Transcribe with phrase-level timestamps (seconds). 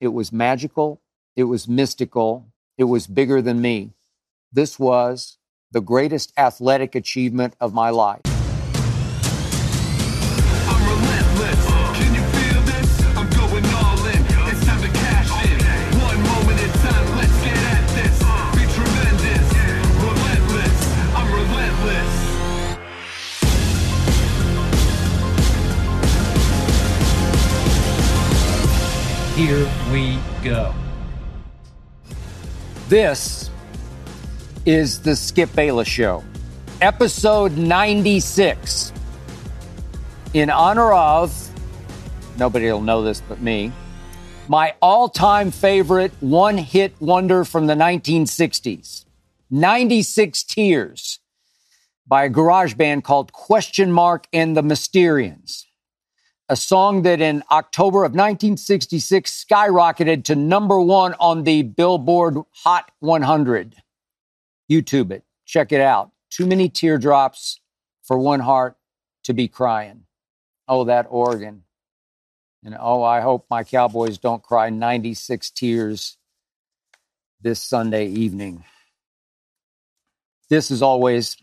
[0.00, 1.02] It was magical.
[1.36, 2.46] It was mystical.
[2.78, 3.92] It was bigger than me.
[4.50, 5.36] This was
[5.70, 8.29] the greatest athletic achievement of my life.
[29.40, 30.74] Here we go.
[32.90, 33.48] This
[34.66, 36.22] is the Skip Bayless Show,
[36.82, 38.92] episode 96.
[40.34, 41.34] In honor of,
[42.36, 43.72] nobody will know this but me,
[44.46, 49.06] my all time favorite one hit wonder from the 1960s
[49.50, 51.18] 96 Tears
[52.06, 55.64] by a garage band called Question Mark and the Mysterians
[56.50, 62.90] a song that in October of 1966 skyrocketed to number one on the Billboard Hot
[62.98, 63.76] 100.
[64.68, 66.10] YouTube it, check it out.
[66.28, 67.60] Too many teardrops
[68.02, 68.76] for one heart
[69.24, 70.02] to be crying.
[70.66, 71.62] Oh, that organ.
[72.64, 76.16] And oh, I hope my Cowboys don't cry 96 tears
[77.40, 78.64] this Sunday evening.
[80.48, 81.36] This, as always,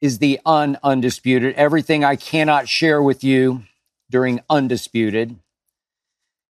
[0.00, 1.56] is the un undisputed.
[1.56, 3.64] Everything I cannot share with you
[4.10, 5.36] during Undisputed.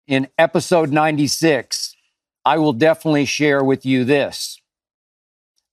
[0.07, 1.95] In episode 96,
[2.45, 4.59] I will definitely share with you this.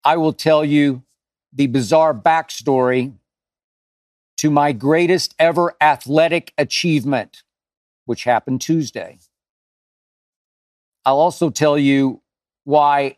[0.05, 1.03] I will tell you
[1.53, 3.14] the bizarre backstory
[4.39, 7.42] to my greatest ever athletic achievement,
[8.06, 9.19] which happened Tuesday.
[11.05, 12.22] I'll also tell you
[12.65, 13.17] why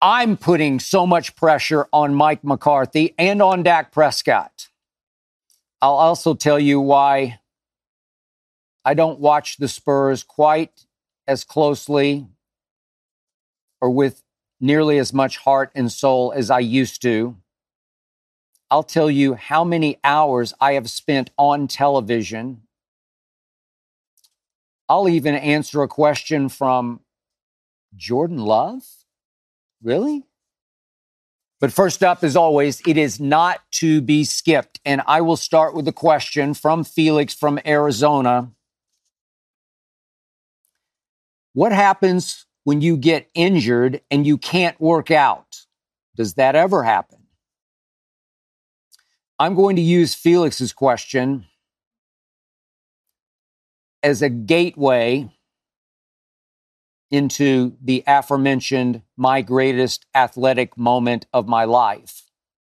[0.00, 4.68] I'm putting so much pressure on Mike McCarthy and on Dak Prescott.
[5.84, 7.40] I'll also tell you why
[8.86, 10.86] I don't watch the Spurs quite
[11.28, 12.26] as closely
[13.82, 14.22] or with
[14.58, 17.36] nearly as much heart and soul as I used to.
[18.70, 22.62] I'll tell you how many hours I have spent on television.
[24.88, 27.00] I'll even answer a question from
[27.94, 28.84] Jordan Love.
[29.82, 30.24] Really?
[31.64, 34.80] But first up, as always, it is not to be skipped.
[34.84, 38.50] And I will start with a question from Felix from Arizona.
[41.54, 45.64] What happens when you get injured and you can't work out?
[46.14, 47.20] Does that ever happen?
[49.38, 51.46] I'm going to use Felix's question
[54.02, 55.30] as a gateway
[57.14, 62.22] into the aforementioned my greatest athletic moment of my life.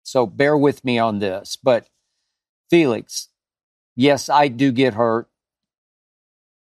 [0.02, 1.58] So bear with me on this.
[1.62, 1.88] But
[2.70, 3.28] Felix,
[3.94, 5.28] yes, I do get hurt.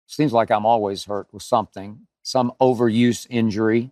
[0.06, 3.92] Seems like I'm always hurt with something, some overuse injury.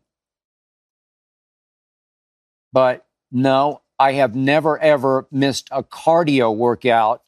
[2.73, 7.23] But no, I have never ever missed a cardio workout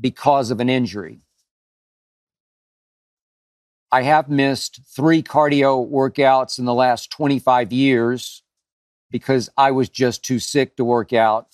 [0.00, 1.23] because of an injury.
[3.94, 8.42] I have missed three cardio workouts in the last 25 years
[9.12, 11.46] because I was just too sick to work out.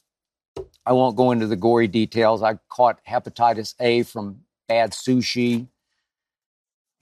[0.87, 2.43] I won't go into the gory details.
[2.43, 5.67] I caught hepatitis A from bad sushi.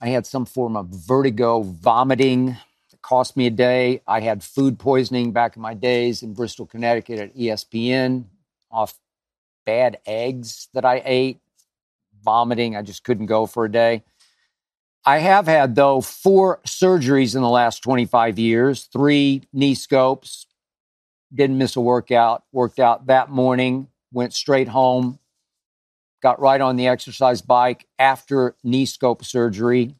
[0.01, 2.57] I had some form of vertigo, vomiting
[2.91, 4.01] that cost me a day.
[4.05, 8.25] I had food poisoning back in my days in Bristol, Connecticut at ESPN
[8.69, 8.99] off
[9.65, 11.39] bad eggs that I ate,
[12.25, 12.75] vomiting.
[12.75, 14.03] I just couldn't go for a day.
[15.09, 20.45] I have had, though, four surgeries in the last 25 years, three knee scopes.
[21.33, 22.43] Didn't miss a workout.
[22.51, 25.17] Worked out that morning, went straight home,
[26.21, 29.95] got right on the exercise bike after knee scope surgery,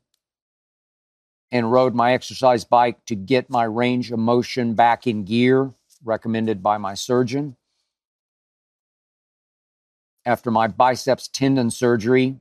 [1.52, 5.72] and rode my exercise bike to get my range of motion back in gear,
[6.04, 7.56] recommended by my surgeon.
[10.24, 12.36] After my biceps tendon surgery,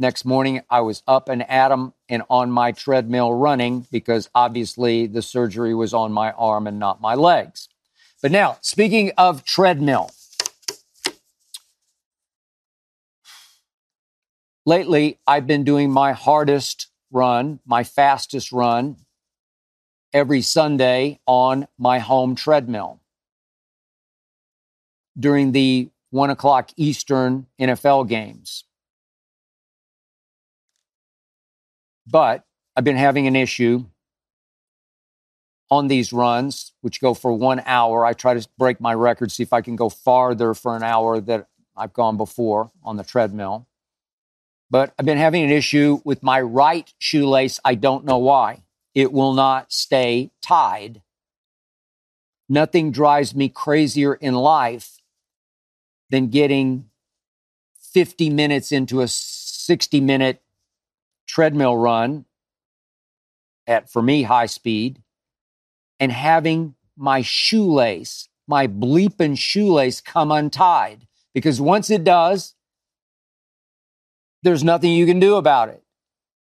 [0.00, 5.08] Next morning, I was up and at 'em and on my treadmill running because obviously
[5.08, 7.68] the surgery was on my arm and not my legs.
[8.22, 10.10] But now, speaking of treadmill,
[14.64, 18.96] lately I've been doing my hardest run, my fastest run
[20.12, 23.00] every Sunday on my home treadmill.
[25.18, 28.64] During the one o'clock Eastern NFL games.
[32.10, 32.44] But
[32.76, 33.84] I've been having an issue
[35.70, 38.06] on these runs, which go for one hour.
[38.06, 41.20] I try to break my record, see if I can go farther for an hour
[41.20, 43.66] that I've gone before on the treadmill.
[44.70, 47.60] But I've been having an issue with my right shoelace.
[47.64, 48.62] I don't know why.
[48.94, 51.02] It will not stay tied.
[52.48, 54.98] Nothing drives me crazier in life
[56.10, 56.86] than getting
[57.92, 60.42] 50 minutes into a 60 minute
[61.28, 62.24] treadmill run
[63.66, 65.02] at, for me, high speed
[66.00, 71.06] and having my shoelace, my bleeping shoelace come untied.
[71.34, 72.54] Because once it does,
[74.42, 75.82] there's nothing you can do about it.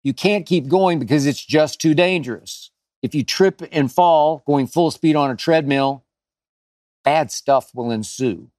[0.03, 2.71] You can't keep going because it's just too dangerous.
[3.01, 6.05] If you trip and fall going full speed on a treadmill,
[7.03, 8.49] bad stuff will ensue.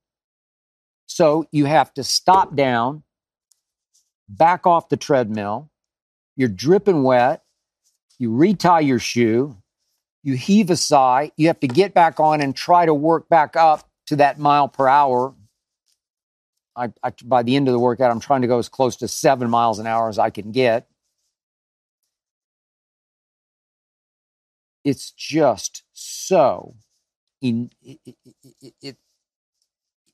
[1.06, 3.04] So you have to stop down,
[4.28, 5.70] back off the treadmill.
[6.36, 7.42] You're dripping wet.
[8.18, 9.56] You retie your shoe.
[10.22, 11.32] You heave a sigh.
[11.36, 14.68] You have to get back on and try to work back up to that mile
[14.68, 15.34] per hour.
[16.74, 19.08] I, I, by the end of the workout, I'm trying to go as close to
[19.08, 20.88] seven miles an hour as I can get.
[24.84, 26.76] It's just so
[27.40, 28.96] in, it, it, it,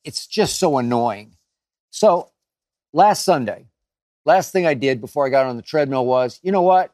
[0.05, 1.37] it's just so annoying.
[1.91, 2.31] So
[2.93, 3.67] last Sunday,
[4.25, 6.93] last thing I did before I got on the treadmill was, you know what?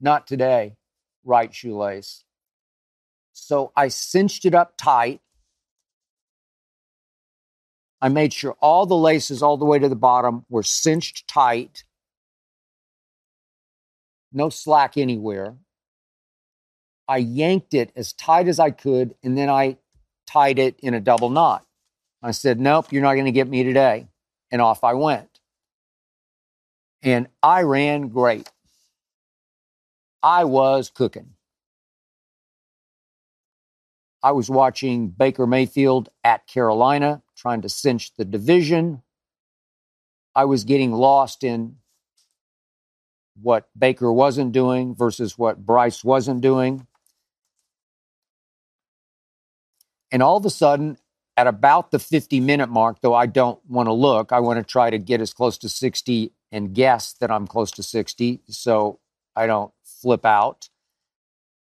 [0.00, 0.76] Not today,
[1.24, 2.24] right shoelace.
[3.32, 5.20] So I cinched it up tight.
[8.00, 11.84] I made sure all the laces all the way to the bottom were cinched tight.
[14.32, 15.56] No slack anywhere.
[17.08, 19.78] I yanked it as tight as I could, and then I
[20.26, 21.66] tied it in a double knot.
[22.22, 24.08] I said, Nope, you're not going to get me today.
[24.50, 25.33] And off I went.
[27.04, 28.50] And I ran great.
[30.22, 31.34] I was cooking.
[34.22, 39.02] I was watching Baker Mayfield at Carolina, trying to cinch the division.
[40.34, 41.76] I was getting lost in
[43.40, 46.86] what Baker wasn't doing versus what Bryce wasn't doing.
[50.10, 50.96] And all of a sudden,
[51.36, 54.64] at about the 50 minute mark, though I don't want to look, I want to
[54.64, 59.00] try to get as close to 60 and guess that I'm close to 60 so
[59.34, 60.68] I don't flip out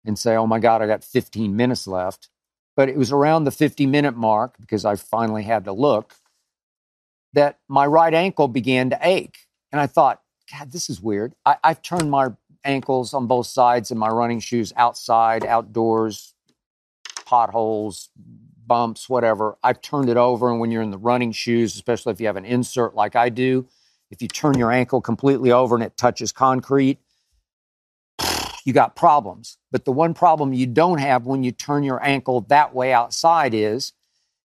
[0.04, 2.30] and say, oh my God, I got 15 minutes left.
[2.76, 6.16] But it was around the 50 minute mark because I finally had to look
[7.34, 9.38] that my right ankle began to ache.
[9.72, 10.22] And I thought,
[10.52, 11.36] God, this is weird.
[11.46, 12.30] I, I've turned my
[12.64, 16.34] ankles on both sides in my running shoes outside, outdoors,
[17.26, 18.10] potholes,
[18.66, 19.58] bumps, whatever.
[19.62, 20.50] I've turned it over.
[20.50, 23.30] And when you're in the running shoes, especially if you have an insert like I
[23.30, 23.68] do,
[24.12, 27.00] if you turn your ankle completely over and it touches concrete,
[28.66, 29.58] you got problems.
[29.72, 33.54] But the one problem you don't have when you turn your ankle that way outside
[33.54, 33.94] is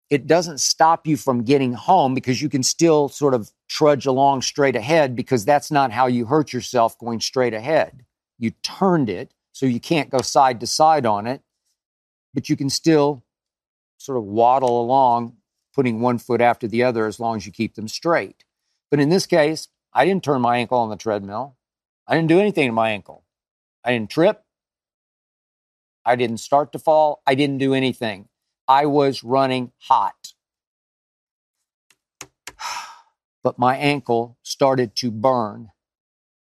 [0.10, 4.42] it doesn't stop you from getting home because you can still sort of trudge along
[4.42, 8.06] straight ahead because that's not how you hurt yourself going straight ahead.
[8.40, 11.42] You turned it so you can't go side to side on it,
[12.34, 13.24] but you can still
[13.98, 15.36] sort of waddle along,
[15.74, 18.44] putting one foot after the other as long as you keep them straight.
[18.90, 21.56] But in this case, I didn't turn my ankle on the treadmill.
[22.08, 23.24] I didn't do anything to my ankle.
[23.84, 24.44] I didn't trip.
[26.06, 27.22] I didn't start to fall.
[27.28, 28.30] I didn't do anything.
[28.68, 30.34] I was running hot.
[33.44, 35.70] But my ankle started to burn.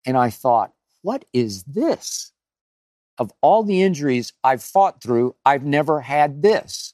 [0.06, 2.34] And I thought, what is this?
[3.18, 6.94] Of all the injuries I've fought through, I've never had this.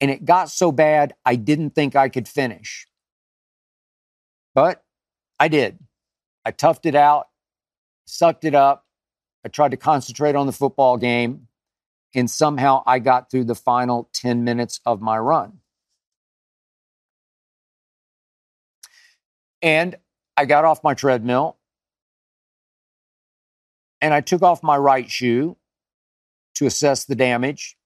[0.00, 2.86] And it got so bad, I didn't think I could finish.
[4.54, 4.83] But
[5.44, 5.78] I did.
[6.46, 7.26] I toughed it out,
[8.06, 8.86] sucked it up.
[9.44, 11.48] I tried to concentrate on the football game,
[12.14, 15.58] and somehow I got through the final 10 minutes of my run.
[19.60, 19.96] And
[20.34, 21.58] I got off my treadmill
[24.00, 25.58] and I took off my right shoe
[26.54, 27.76] to assess the damage.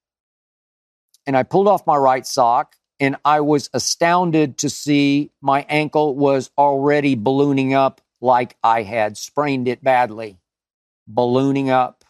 [1.26, 6.14] And I pulled off my right sock and I was astounded to see my ankle
[6.14, 10.38] was already ballooning up like I had sprained it badly.
[11.06, 12.04] Ballooning up.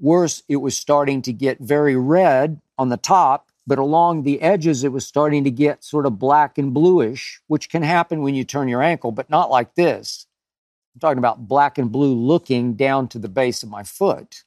[0.00, 4.82] Worse, it was starting to get very red on the top, but along the edges,
[4.82, 8.42] it was starting to get sort of black and bluish, which can happen when you
[8.42, 10.26] turn your ankle, but not like this.
[10.94, 14.44] I'm talking about black and blue looking down to the base of my foot.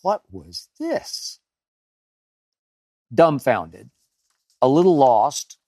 [0.00, 1.38] What was this?
[3.14, 3.90] Dumbfounded,
[4.60, 5.58] a little lost.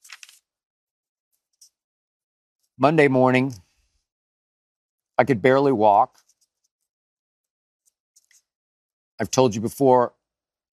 [2.77, 3.53] Monday morning,
[5.17, 6.17] I could barely walk.
[9.19, 10.13] I've told you before,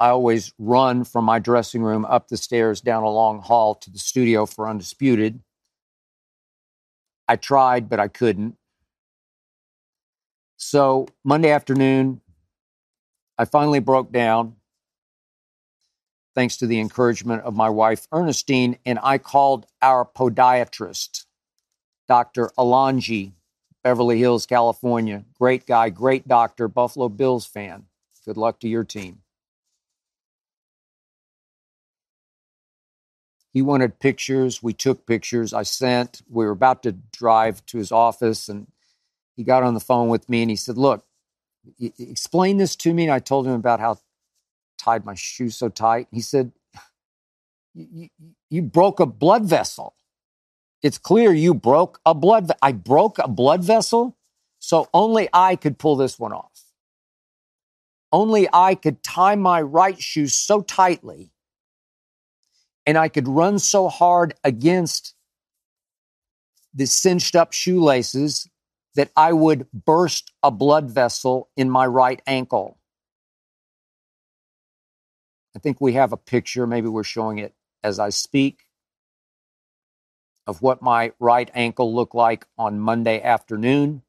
[0.01, 3.91] I always run from my dressing room up the stairs, down a long hall to
[3.91, 5.41] the studio for Undisputed.
[7.29, 8.57] I tried, but I couldn't.
[10.57, 12.21] So Monday afternoon,
[13.39, 14.57] I finally broke down
[16.35, 21.27] thanks to the encouragement of my wife, Ernestine, and I called our podiatrist,
[22.09, 22.51] Dr.
[22.59, 23.33] Alonji,
[23.83, 25.25] Beverly Hills, California.
[25.39, 27.87] Great guy, great doctor, Buffalo Bills fan.
[28.25, 29.23] Good luck to your team.
[33.53, 34.63] He wanted pictures.
[34.63, 35.53] We took pictures.
[35.53, 36.23] I sent.
[36.31, 38.67] We were about to drive to his office, and
[39.37, 41.05] he got on the phone with me and he said, Look,
[41.99, 43.05] explain this to me.
[43.05, 43.99] And I told him about how
[44.79, 46.09] tied my shoe so tight.
[46.11, 46.53] He said,
[47.75, 49.95] you, broke a blood vessel.
[50.83, 52.51] It's clear you broke a blood.
[52.61, 54.17] I broke a blood vessel,
[54.59, 56.65] so only I could pull this one off.
[58.11, 61.31] Only I could tie my right shoe so tightly,
[62.85, 65.15] and I could run so hard against
[66.75, 68.49] the cinched up shoelaces
[68.95, 72.79] that I would burst a blood vessel in my right ankle.
[75.57, 77.55] I think we have a picture, maybe we're showing it
[77.85, 78.67] as I speak,
[80.47, 84.03] of what my right ankle looked like on Monday afternoon.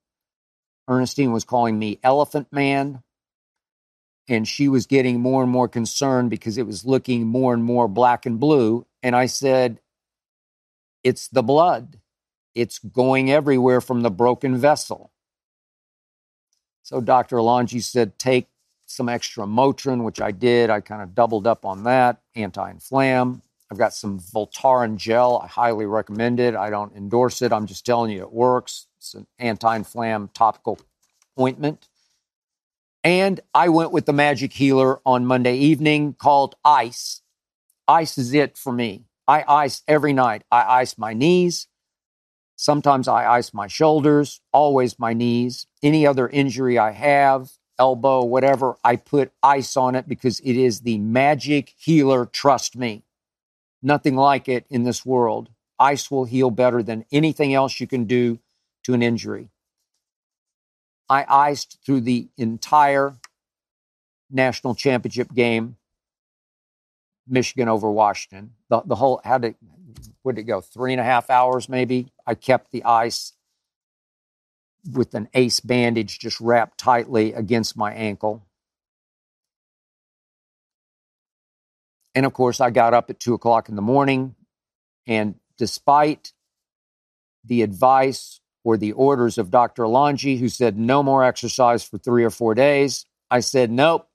[0.88, 3.04] Ernestine was calling me Elephant Man,
[4.28, 7.88] and she was getting more and more concerned because it was looking more and more
[7.88, 8.86] black and blue.
[9.02, 9.80] And I said,
[11.04, 12.00] It's the blood,
[12.56, 15.12] it's going everywhere from the broken vessel.
[16.84, 17.38] So Dr.
[17.38, 18.48] Alonji said, Take
[18.94, 20.70] some extra Motrin, which I did.
[20.70, 23.42] I kind of doubled up on that, anti inflam.
[23.72, 25.40] I've got some Voltaren gel.
[25.44, 26.56] I highly recommend it.
[26.56, 27.52] I don't endorse it.
[27.52, 28.88] I'm just telling you it works.
[28.98, 30.80] It's an anti inflam topical
[31.40, 31.88] ointment.
[33.04, 37.22] And I went with the magic healer on Monday evening called Ice.
[37.88, 39.06] Ice is it for me.
[39.28, 40.44] I ice every night.
[40.52, 41.68] I ice my knees.
[42.56, 45.68] Sometimes I ice my shoulders, always my knees.
[45.82, 47.52] Any other injury I have,
[47.84, 52.26] elbow, whatever, I put ice on it because it is the magic healer.
[52.26, 53.04] Trust me.
[53.82, 55.50] Nothing like it in this world.
[55.78, 58.40] Ice will heal better than anything else you can do
[58.84, 59.50] to an injury.
[61.10, 63.16] I iced through the entire
[64.32, 65.76] national championship game,
[67.28, 68.52] Michigan over Washington.
[68.70, 69.56] The, the whole, how did,
[70.26, 70.62] did it go?
[70.62, 72.14] Three and a half hours, maybe.
[72.26, 73.33] I kept the ice
[74.92, 78.46] with an ace bandage just wrapped tightly against my ankle.
[82.16, 84.36] And of course, I got up at two o'clock in the morning.
[85.08, 86.34] And despite
[87.44, 89.84] the advice or the orders of Dr.
[89.84, 94.08] Alonji, who said no more exercise for three or four days, I said, nope,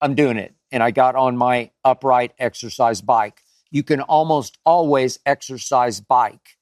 [0.00, 0.54] I'm doing it.
[0.70, 3.42] And I got on my upright exercise bike.
[3.70, 6.56] You can almost always exercise bike.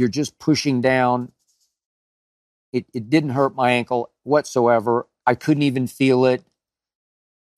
[0.00, 1.30] You're just pushing down.
[2.72, 5.06] It, it didn't hurt my ankle whatsoever.
[5.26, 6.42] I couldn't even feel it.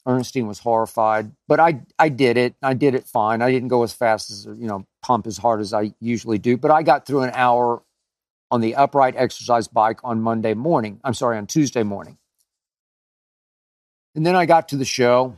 [0.09, 2.57] Ernestine was horrified, but I I did it.
[2.61, 3.43] I did it fine.
[3.43, 6.57] I didn't go as fast as you know, pump as hard as I usually do,
[6.57, 7.85] but I got through an hour
[8.51, 10.99] on the upright exercise bike on Monday morning.
[11.05, 12.19] I'm sorry, on Tuesday morning.
[14.17, 15.37] And then I got to the show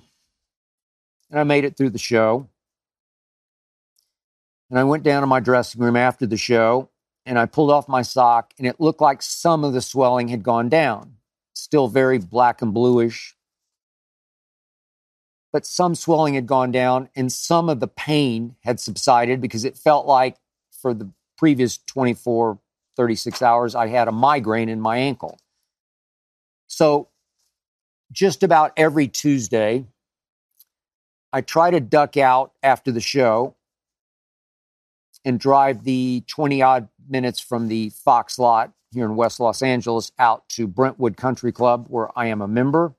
[1.31, 2.49] and I made it through the show.
[4.71, 6.89] And I went down to my dressing room after the show
[7.27, 10.43] and I pulled off my sock and it looked like some of the swelling had
[10.43, 11.17] gone down.
[11.55, 13.37] Still very black and bluish,
[15.55, 19.77] but some swelling had gone down and some of the pain had subsided because it
[19.77, 20.37] felt like
[20.73, 22.59] for the previous 24,
[22.97, 25.39] 36 hours, I had a migraine in my ankle.
[26.67, 27.09] So
[28.11, 29.87] just about every Tuesday,
[31.33, 33.55] I try to duck out after the show
[35.25, 40.13] and drive the 20 odd minutes from the Fox lot here in West Los Angeles
[40.19, 42.95] out to Brentwood Country Club, where I am a member.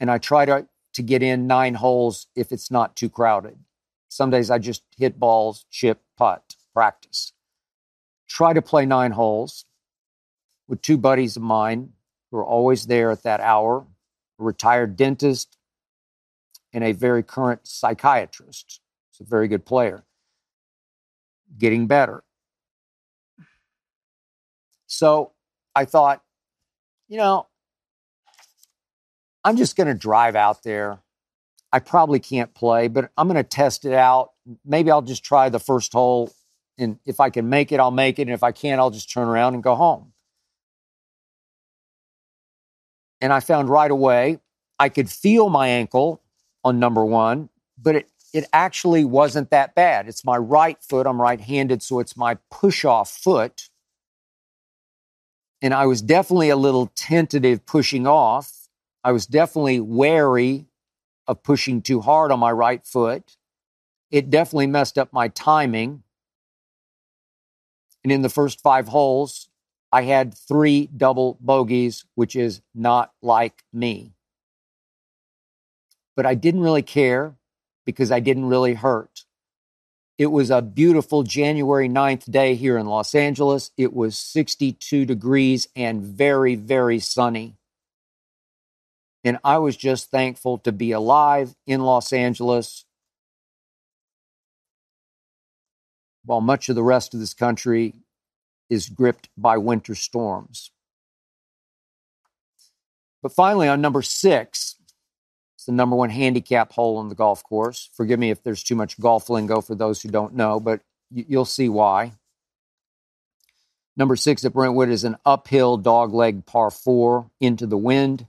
[0.00, 3.56] And I try to, to get in nine holes if it's not too crowded.
[4.08, 7.32] Some days I just hit balls, chip, putt, practice.
[8.28, 9.64] Try to play nine holes
[10.68, 11.90] with two buddies of mine
[12.30, 13.86] who are always there at that hour
[14.38, 15.56] a retired dentist
[16.72, 18.80] and a very current psychiatrist.
[19.10, 20.04] He's a very good player,
[21.56, 22.23] getting better.
[24.94, 25.32] So
[25.74, 26.22] I thought,
[27.08, 27.46] you know,
[29.44, 31.00] I'm just going to drive out there.
[31.72, 34.30] I probably can't play, but I'm going to test it out.
[34.64, 36.32] Maybe I'll just try the first hole.
[36.78, 38.22] And if I can make it, I'll make it.
[38.22, 40.12] And if I can't, I'll just turn around and go home.
[43.20, 44.38] And I found right away
[44.78, 46.20] I could feel my ankle
[46.62, 47.48] on number one,
[47.78, 50.08] but it, it actually wasn't that bad.
[50.08, 51.06] It's my right foot.
[51.06, 53.70] I'm right handed, so it's my push off foot.
[55.64, 58.68] And I was definitely a little tentative pushing off.
[59.02, 60.66] I was definitely wary
[61.26, 63.38] of pushing too hard on my right foot.
[64.10, 66.02] It definitely messed up my timing.
[68.02, 69.48] And in the first five holes,
[69.90, 74.12] I had three double bogeys, which is not like me.
[76.14, 77.36] But I didn't really care
[77.86, 79.23] because I didn't really hurt.
[80.16, 83.72] It was a beautiful January 9th day here in Los Angeles.
[83.76, 87.56] It was 62 degrees and very, very sunny.
[89.24, 92.84] And I was just thankful to be alive in Los Angeles
[96.24, 97.94] while much of the rest of this country
[98.70, 100.70] is gripped by winter storms.
[103.22, 104.73] But finally, on number six,
[105.64, 107.88] it's the number one handicap hole on the golf course.
[107.94, 111.46] Forgive me if there's too much golf lingo for those who don't know, but you'll
[111.46, 112.12] see why.
[113.96, 118.26] Number six at Brentwood is an uphill dogleg par four into the wind.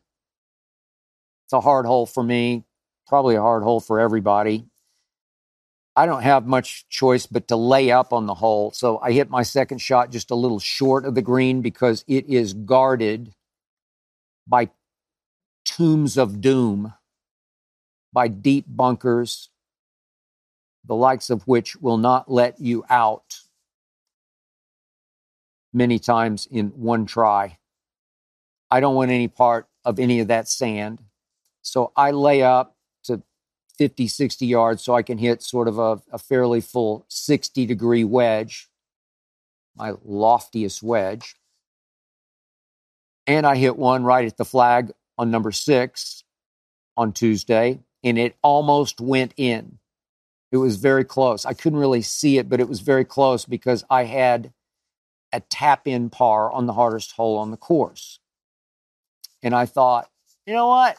[1.46, 2.64] It's a hard hole for me,
[3.06, 4.64] probably a hard hole for everybody.
[5.94, 8.72] I don't have much choice but to lay up on the hole.
[8.72, 12.30] So I hit my second shot just a little short of the green because it
[12.30, 13.34] is guarded
[14.48, 14.70] by
[15.66, 16.94] tombs of doom,
[18.16, 19.50] by deep bunkers,
[20.86, 23.42] the likes of which will not let you out
[25.74, 27.58] many times in one try.
[28.72, 31.04] I don't want any part of any of that sand.
[31.62, 33.22] So I lay up to
[33.78, 38.06] 50, 60 yards so I can hit sort of a, a fairly full 60 degree
[38.06, 38.70] wedge,
[39.76, 41.36] my loftiest wedge.
[43.28, 46.24] And I hit one right at the flag on number six
[46.96, 49.80] on Tuesday, and it almost went in.
[50.52, 51.44] It was very close.
[51.44, 54.54] I couldn't really see it, but it was very close because I had
[55.34, 58.20] a tap in par on the hardest hole on the course.
[59.44, 60.08] And I thought,
[60.46, 60.98] you know what?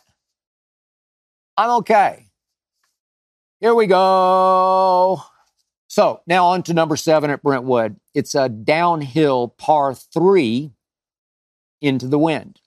[1.56, 2.26] I'm okay.
[3.60, 5.22] Here we go.
[5.86, 7.98] So now on to number seven at Brentwood.
[8.14, 10.72] It's a downhill par three
[11.80, 12.60] into the wind.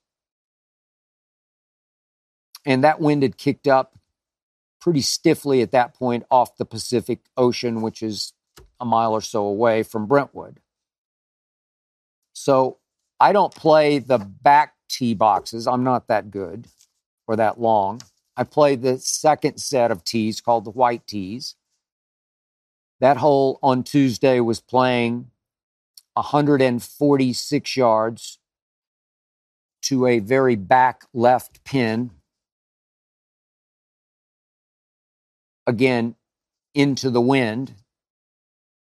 [2.66, 3.99] And that wind had kicked up
[4.80, 8.34] pretty stiffly at that point off the Pacific Ocean, which is
[8.80, 10.60] a mile or so away from Brentwood.
[12.34, 12.78] So
[13.20, 15.68] I don't play the back tee boxes.
[15.68, 16.68] I'm not that good
[17.28, 18.02] or that long.
[18.38, 21.56] I play the second set of tees called the white tees.
[23.02, 25.30] That hole on Tuesday was playing
[26.14, 28.40] 146 yards
[29.84, 32.12] to a very back left pin.
[35.70, 36.16] Again,
[36.74, 37.76] into the wind.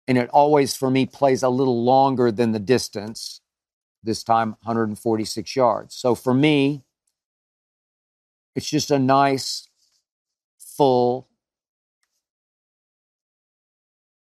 [0.09, 3.43] And it always, for me, plays a little longer than the distance.
[4.03, 5.95] This time, 146 yards.
[5.95, 6.85] So for me,
[8.57, 9.69] it's just a nice,
[10.59, 11.29] full,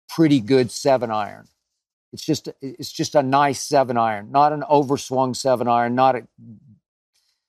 [0.10, 1.48] pretty good seven iron.
[2.12, 6.28] It's just it's just a nice seven iron, not an overswung seven iron, not a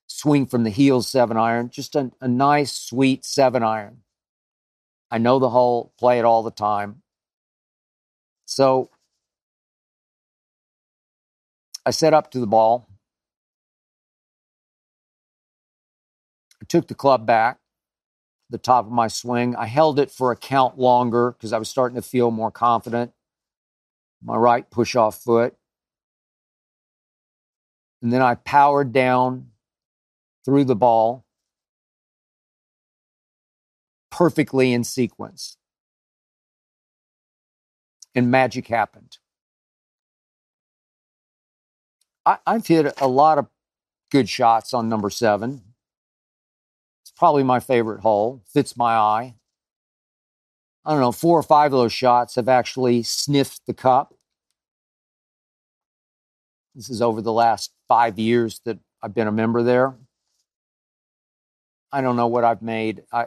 [0.06, 4.01] swing from the heels seven iron, just a, a nice, sweet seven iron.
[5.12, 7.02] I know the hole, play it all the time.
[8.46, 8.88] So
[11.84, 12.88] I set up to the ball.
[16.62, 17.58] I took the club back,
[18.48, 19.54] the top of my swing.
[19.54, 23.12] I held it for a count longer because I was starting to feel more confident.
[24.24, 25.54] My right push off foot.
[28.00, 29.48] And then I powered down
[30.46, 31.26] through the ball
[34.12, 35.56] perfectly in sequence.
[38.14, 39.16] And magic happened.
[42.24, 43.48] I, I've hit a lot of
[44.12, 45.62] good shots on number seven.
[47.02, 49.34] It's probably my favorite hole, fits my eye.
[50.84, 54.14] I don't know, four or five of those shots have actually sniffed the cup.
[56.74, 59.94] This is over the last five years that I've been a member there.
[61.90, 63.04] I don't know what I've made.
[63.12, 63.26] I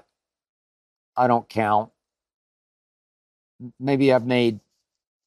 [1.18, 1.92] I don't count.
[3.80, 4.60] Maybe I've made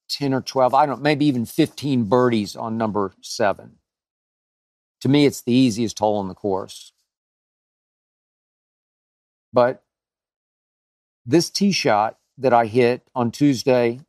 [0.09, 3.79] 10 or 12, I don't maybe even 15 birdies on number seven.
[5.03, 6.93] To me, it's the easiest hole in the course.
[9.53, 9.83] But
[11.25, 14.01] this tee shot that I hit on Tuesday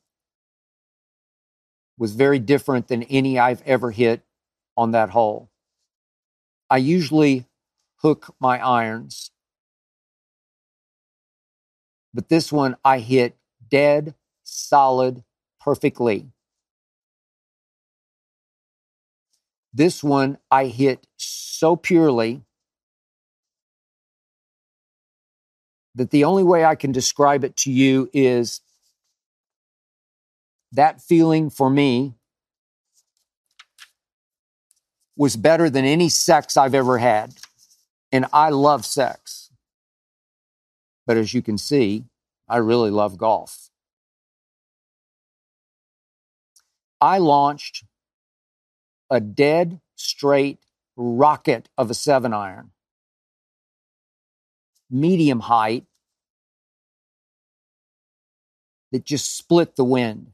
[1.97, 4.23] was very different than any I've ever hit
[4.77, 5.49] on that hole.
[6.69, 7.45] I usually
[7.97, 9.31] hook my irons
[12.13, 13.35] but this one I hit
[13.69, 15.23] dead, solid,
[15.59, 16.27] perfectly.
[19.73, 22.41] This one I hit so purely
[25.95, 28.61] that the only way I can describe it to you is
[30.71, 32.15] that feeling for me
[35.17, 37.33] was better than any sex I've ever had.
[38.11, 39.48] And I love sex.
[41.09, 42.05] But as you can see,
[42.47, 43.71] I really love golf.
[47.01, 47.83] I launched
[49.09, 50.59] a dead straight
[50.95, 52.73] rocket of a seven iron,
[54.87, 55.87] medium height,
[58.91, 60.33] that just split the wind.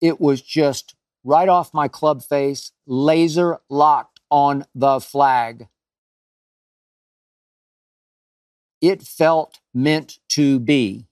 [0.00, 0.94] It was just
[1.24, 5.66] right off my club face, laser locked on the flag.
[8.80, 11.06] It felt meant to be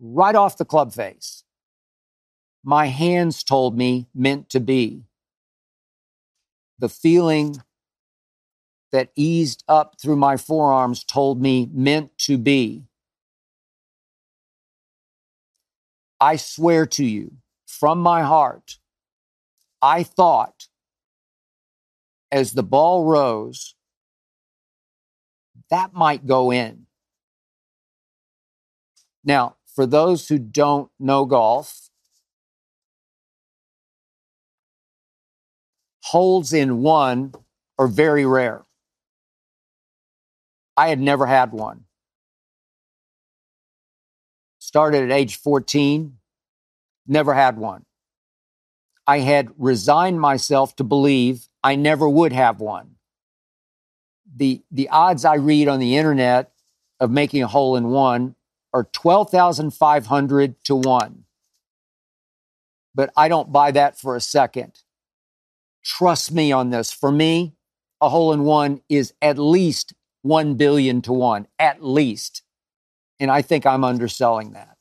[0.00, 1.44] right off the club face.
[2.64, 5.04] My hands told me meant to be.
[6.78, 7.62] The feeling
[8.92, 12.84] that eased up through my forearms told me meant to be.
[16.20, 17.32] I swear to you
[17.66, 18.78] from my heart,
[19.80, 20.68] I thought
[22.30, 23.74] as the ball rose,
[25.68, 26.86] that might go in.
[29.24, 31.90] Now, for those who don't know golf,
[36.02, 37.34] holes in one
[37.78, 38.64] are very rare.
[40.76, 41.84] I had never had one.
[44.58, 46.18] Started at age 14,
[47.06, 47.84] never had one.
[49.06, 52.96] I had resigned myself to believe I never would have one.
[54.34, 56.52] The, the odds I read on the internet
[57.00, 58.34] of making a hole in one
[58.72, 61.24] are 12,500 to 1.
[62.94, 64.82] But I don't buy that for a second.
[65.84, 66.92] Trust me on this.
[66.92, 67.54] For me,
[68.00, 72.42] a hole in one is at least 1 billion to 1, at least.
[73.18, 74.76] And I think I'm underselling that.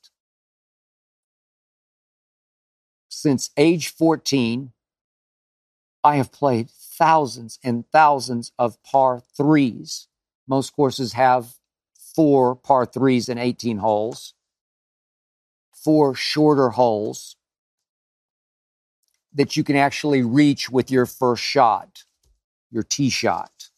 [3.10, 4.72] Since age 14,
[6.04, 10.08] I have played thousands and thousands of par threes.
[10.48, 11.56] Most courses have
[12.16, 14.34] four par threes and 18 holes,
[15.74, 17.36] four shorter holes
[19.34, 22.04] that you can actually reach with your first shot,
[22.70, 23.70] your tee shot.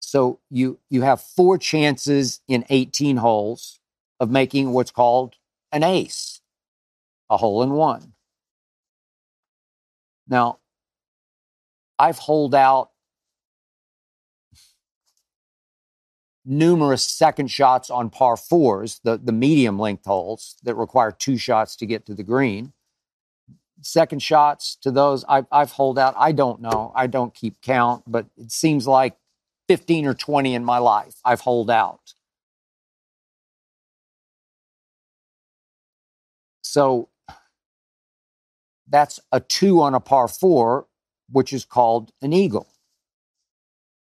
[0.00, 3.78] So you, you have four chances in 18 holes
[4.18, 5.34] of making what's called
[5.70, 6.40] an ace,
[7.30, 8.14] a hole in one.
[10.26, 10.58] Now,
[11.98, 12.90] I've holed out
[16.48, 21.76] numerous second shots on par fours, the, the medium length holes that require two shots
[21.76, 22.72] to get to the green.
[23.82, 26.14] Second shots to those I've, I've holed out.
[26.16, 26.92] I don't know.
[26.96, 29.16] I don't keep count, but it seems like
[29.68, 32.14] 15 or 20 in my life I've holed out.
[36.62, 37.08] So
[38.88, 40.86] that's a two on a par four,
[41.30, 42.68] which is called an eagle.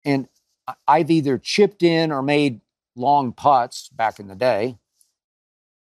[0.05, 0.30] And I-
[0.87, 2.61] I've either chipped in or made
[2.95, 4.77] long putts back in the day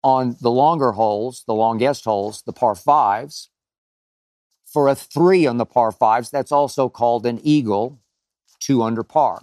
[0.03, 3.49] on the longer holes, the longest holes, the par fives.
[4.65, 7.99] For a three on the par fives, that's also called an eagle,
[8.59, 9.41] two under par.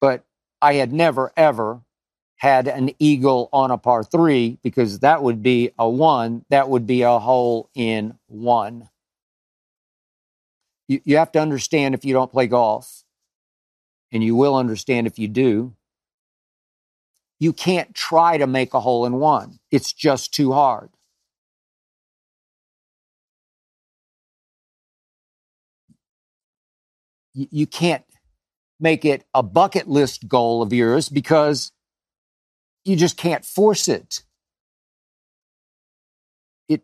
[0.00, 0.24] But
[0.62, 1.82] I had never, ever
[2.36, 6.86] had an eagle on a par three because that would be a one, that would
[6.86, 8.88] be a hole in one.
[10.88, 13.04] You, you have to understand if you don't play golf,
[14.10, 15.74] and you will understand if you do,
[17.38, 19.58] you can't try to make a hole in one.
[19.70, 20.90] It's just too hard.
[27.34, 28.04] You, you can't
[28.80, 31.72] make it a bucket list goal of yours because
[32.84, 34.22] you just can't force it.
[36.68, 36.82] It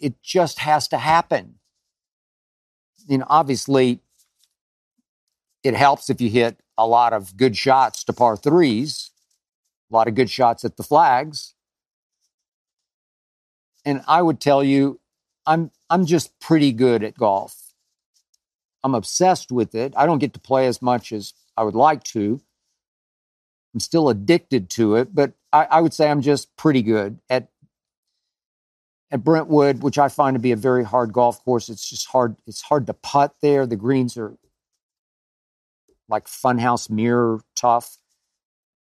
[0.00, 1.56] it just has to happen.
[3.06, 4.00] You know, obviously,
[5.62, 9.10] it helps if you hit a lot of good shots to par threes,
[9.90, 11.54] a lot of good shots at the flags.
[13.84, 15.00] And I would tell you,
[15.46, 17.72] I'm I'm just pretty good at golf.
[18.82, 19.94] I'm obsessed with it.
[19.96, 22.40] I don't get to play as much as I would like to.
[23.74, 27.48] I'm still addicted to it, but I, I would say I'm just pretty good at
[29.10, 31.68] at Brentwood, which I find to be a very hard golf course.
[31.68, 32.36] It's just hard.
[32.46, 33.66] It's hard to putt there.
[33.66, 34.36] The greens are
[36.08, 37.98] like funhouse mirror tough.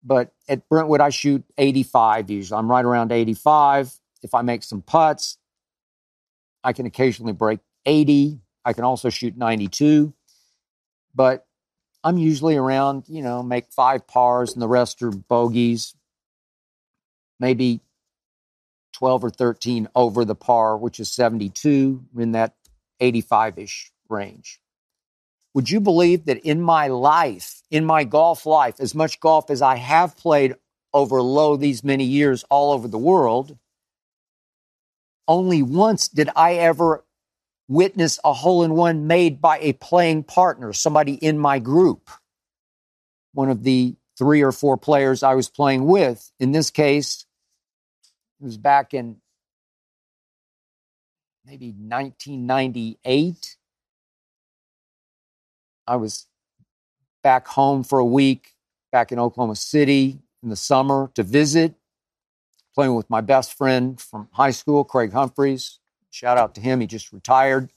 [0.04, 2.58] But at Brentwood, I shoot 85 usually.
[2.58, 3.94] I'm right around 85.
[4.24, 5.38] If I make some putts,
[6.64, 8.40] I can occasionally break 80.
[8.66, 10.14] I can also shoot 92.
[11.14, 11.46] But
[12.04, 15.96] I'm usually around, you know, make five pars and the rest are bogeys.
[17.40, 17.82] Maybe
[19.02, 22.54] 12 or 13 over the par, which is 72 in that
[23.00, 24.62] 85 ish range.
[25.56, 29.64] Would you believe that in my life, in my golf life, as much golf as
[29.64, 30.54] I have played
[30.94, 33.58] over low these many years all over the world,
[35.28, 37.04] only once did I ever
[37.68, 42.12] witness a hole in one made by a playing partner, somebody in my group,
[43.34, 46.32] one of the three or four players I was playing with.
[46.40, 47.21] In this case,
[48.42, 49.18] it was back in
[51.46, 53.58] maybe 1998.
[55.86, 56.26] I was
[57.22, 58.56] back home for a week,
[58.92, 61.76] back in Oklahoma City in the summer to visit,
[62.74, 65.78] playing with my best friend from high school, Craig Humphreys.
[66.10, 66.80] Shout out to him.
[66.80, 67.72] He just retired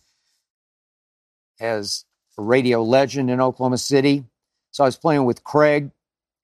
[1.61, 2.07] as
[2.39, 4.25] a radio legend in Oklahoma City.
[4.71, 5.91] So I was playing with Craig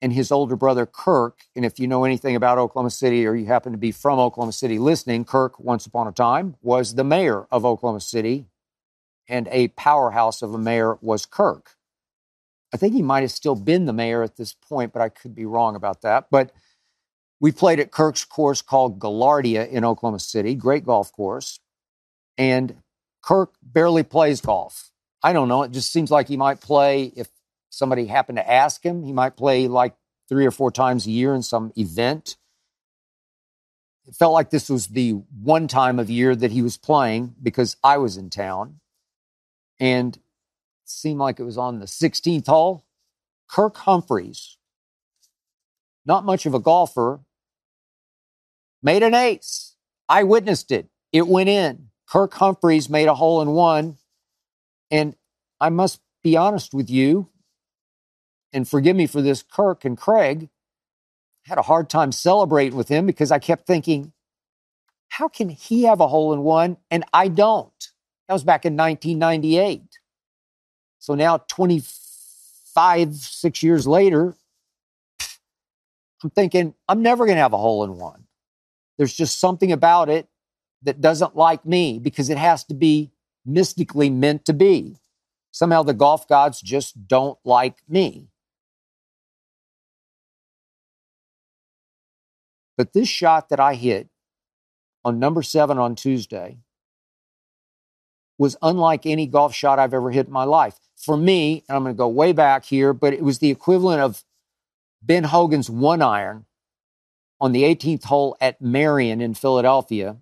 [0.03, 1.41] and his older brother, Kirk.
[1.55, 4.53] And if you know anything about Oklahoma City or you happen to be from Oklahoma
[4.53, 8.47] City listening, Kirk, once upon a time, was the mayor of Oklahoma City
[9.29, 11.77] and a powerhouse of a mayor was Kirk.
[12.73, 15.35] I think he might have still been the mayor at this point, but I could
[15.35, 16.27] be wrong about that.
[16.31, 16.53] But
[17.41, 21.61] we played at Kirk's course called Gaillardia in Oklahoma City, great golf course.
[22.37, 22.77] And
[23.23, 24.91] Kirk barely plays golf.
[25.23, 25.63] I don't know.
[25.63, 27.29] It just seems like he might play if
[27.71, 29.03] somebody happened to ask him.
[29.03, 29.95] He might play like
[30.29, 32.37] three or four times a year in some event.
[34.07, 37.77] It felt like this was the one time of year that he was playing because
[37.83, 38.81] I was in town.
[39.79, 40.19] And
[40.85, 42.85] seemed like it was on the 16th hole.
[43.49, 44.59] Kirk Humphreys,
[46.05, 47.21] not much of a golfer,
[48.83, 49.77] made an ace.
[50.09, 50.89] I witnessed it.
[51.13, 51.89] It went in.
[52.09, 53.97] Kirk Humphreys made a hole in one.
[54.91, 55.17] And
[55.61, 57.29] I must be honest with you,
[58.53, 60.49] and forgive me for this, Kirk and Craig
[61.45, 64.13] had a hard time celebrating with him because I kept thinking,
[65.09, 67.73] how can he have a hole in one and I don't?
[68.29, 69.83] That was back in 1998.
[71.01, 74.35] So now, 25, six years later,
[76.23, 78.25] I'm thinking, I'm never going to have a hole in one.
[78.99, 80.29] There's just something about it
[80.83, 83.11] that doesn't like me because it has to be
[83.47, 84.97] mystically meant to be.
[85.51, 88.30] Somehow the golf gods just don't like me.
[92.81, 94.09] But this shot that I hit
[95.05, 96.61] on number seven on Tuesday
[98.39, 100.79] was unlike any golf shot I've ever hit in my life.
[100.97, 104.01] For me, and I'm going to go way back here, but it was the equivalent
[104.01, 104.25] of
[105.03, 106.47] Ben Hogan's one iron
[107.39, 110.17] on the 18th hole at Merion in Philadelphia,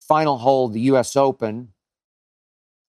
[0.00, 1.68] final hole the US Open,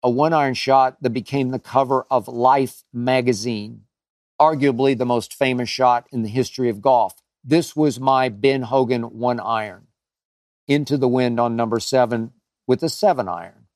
[0.02, 3.82] a one iron shot that became the cover of Life magazine,
[4.42, 7.14] arguably the most famous shot in the history of golf.
[7.50, 9.88] This was my Ben Hogan one iron
[10.68, 12.34] into the wind on number seven
[12.68, 13.68] with a seven iron.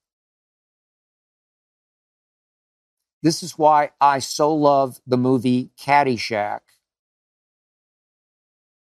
[3.24, 6.60] This is why I so love the movie Caddyshack,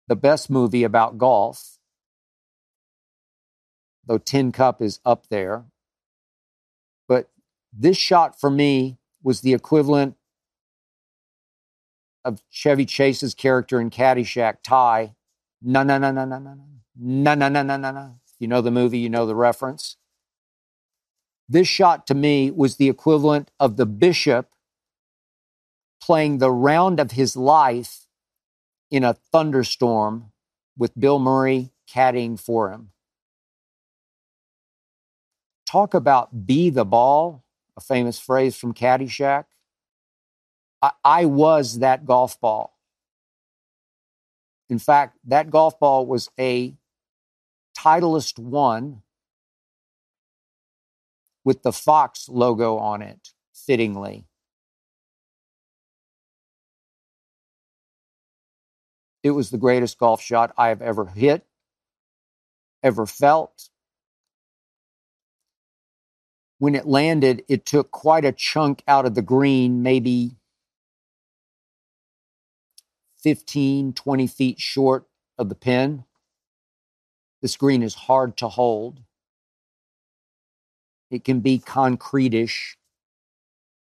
[0.09, 1.79] the best movie about golf,
[4.05, 5.66] though Tin Cup is up there.
[7.07, 7.31] But
[7.72, 10.16] this shot for me was the equivalent
[12.24, 15.14] of Chevy Chase's character in Caddyshack, Ty.
[15.62, 18.20] No, no, no, no, no, no, no, no, no, no, no, no.
[18.38, 19.96] You know the movie, you know the reference.
[21.48, 24.50] This shot to me was the equivalent of the bishop
[26.00, 28.06] playing the round of his life
[28.90, 30.33] in a thunderstorm
[30.76, 32.90] with Bill Murray caddying for him.
[35.66, 37.44] Talk about be the ball,
[37.76, 39.44] a famous phrase from Caddyshack.
[40.82, 42.76] I, was that golf ball.
[44.68, 46.74] In fact, that golf ball was a
[47.76, 49.02] Titleist one
[51.44, 54.26] with the Fox logo on it, fittingly.
[59.22, 61.44] It was the greatest golf shot I have ever hit,
[62.82, 63.68] ever felt.
[66.58, 70.36] When it landed, it took quite a chunk out of the green, maybe
[73.22, 75.06] 15, 20 feet short
[75.38, 76.04] of the pin.
[77.42, 79.00] This green is hard to hold.
[81.11, 82.76] It can be concrete-ish.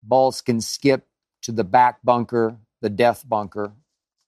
[0.01, 1.07] Balls can skip
[1.41, 3.73] to the back bunker, the death bunker,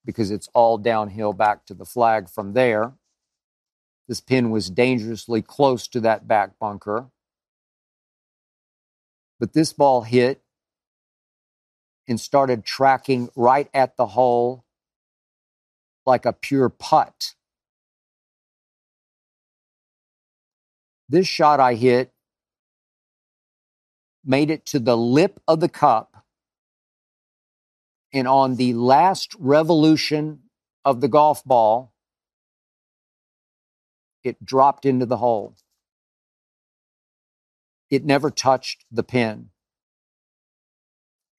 [0.03, 2.93] because it's all downhill back to the flag from there.
[4.07, 7.07] This pin was dangerously close to that back bunker.
[9.39, 10.41] But this ball hit
[12.07, 14.65] and started tracking right at the hole
[16.05, 17.35] like a pure putt.
[21.09, 22.11] This shot I hit
[24.23, 26.23] made it to the lip of the cup.
[28.13, 30.41] And on the last revolution
[30.85, 31.93] of the golf ball,
[34.23, 35.55] it dropped into the hole.
[37.89, 39.49] It never touched the pin.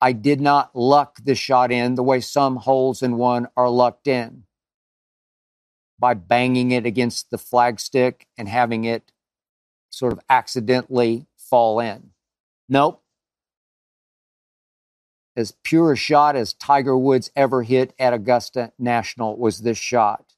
[0.00, 4.08] I did not luck this shot in the way some holes in one are lucked
[4.08, 4.44] in
[6.02, 9.12] by banging it against the flagstick and having it
[9.88, 12.10] sort of accidentally fall in.
[12.68, 13.04] Nope.
[15.36, 20.34] As pure a shot as Tiger Woods ever hit at Augusta National was this shot.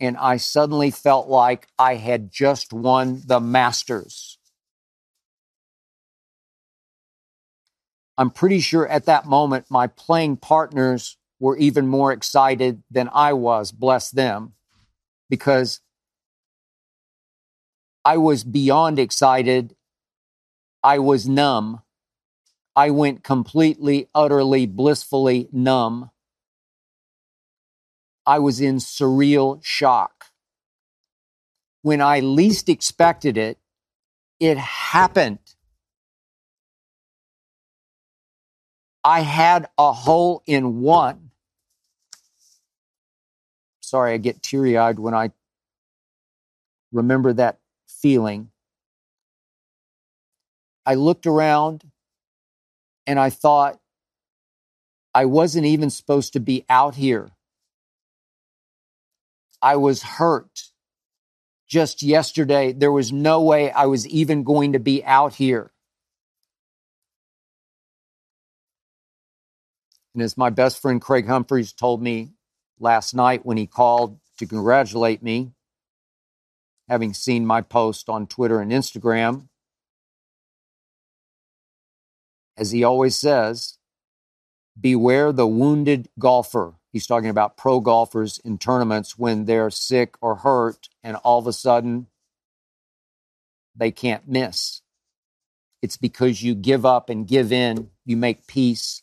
[0.00, 4.36] And I suddenly felt like I had just won the Masters.
[8.18, 13.32] I'm pretty sure at that moment my playing partners were even more excited than I
[13.34, 14.54] was, bless them,
[15.28, 15.80] because
[18.04, 19.74] I was beyond excited.
[20.82, 21.82] I was numb.
[22.76, 26.10] I went completely, utterly, blissfully numb.
[28.26, 30.26] I was in surreal shock.
[31.82, 33.58] When I least expected it,
[34.40, 35.38] it happened.
[39.04, 41.25] I had a hole in one.
[43.86, 45.30] Sorry, I get teary eyed when I
[46.90, 48.50] remember that feeling.
[50.84, 51.84] I looked around
[53.06, 53.78] and I thought,
[55.14, 57.30] I wasn't even supposed to be out here.
[59.62, 60.64] I was hurt.
[61.68, 65.70] Just yesterday, there was no way I was even going to be out here.
[70.12, 72.32] And as my best friend Craig Humphreys told me
[72.78, 75.52] last night when he called to congratulate me,
[76.88, 79.48] having seen my post on Twitter and Instagram,
[82.56, 83.78] as he always says,
[84.78, 86.74] beware the wounded golfer.
[86.92, 91.46] He's talking about pro golfers in tournaments when they're sick or hurt, and all of
[91.46, 92.06] a sudden
[93.74, 94.80] they can't miss.
[95.82, 99.02] It's because you give up and give in, you make peace,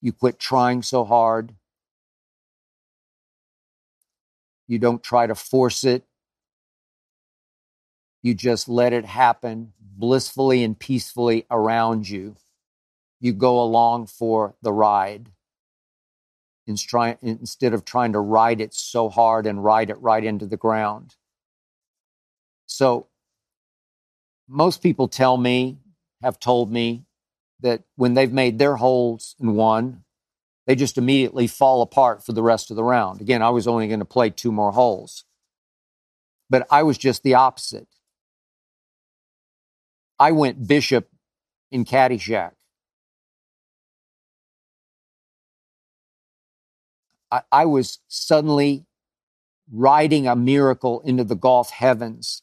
[0.00, 1.54] you quit trying so hard,
[4.66, 6.04] you don't try to force it,
[8.22, 12.36] you just let it happen blissfully and peacefully around you.
[13.20, 15.30] You go along for the ride
[16.66, 21.14] instead of trying to ride it so hard and ride it right into the ground.
[22.66, 23.08] So,
[24.48, 25.78] most people tell me,
[26.22, 27.04] have told me,
[27.60, 30.03] that when they've made their holes in one,
[30.66, 33.20] they just immediately fall apart for the rest of the round.
[33.20, 35.24] Again, I was only going to play two more holes.
[36.48, 37.88] But I was just the opposite.
[40.18, 41.08] I went bishop
[41.70, 42.52] in Caddyshack.
[47.30, 48.86] I, I was suddenly
[49.72, 52.42] riding a miracle into the golf heavens.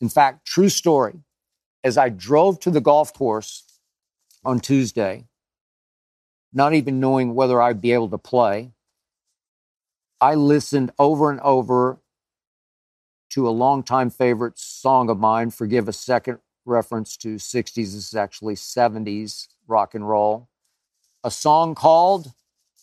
[0.00, 1.20] In fact, true story.
[1.82, 3.64] As I drove to the golf course
[4.44, 5.26] on Tuesday,
[6.54, 8.72] not even knowing whether I'd be able to play,
[10.20, 11.98] I listened over and over
[13.30, 17.74] to a longtime favorite song of mine, Forgive a Second reference to 60s.
[17.74, 20.48] This is actually 70s rock and roll.
[21.24, 22.32] A song called,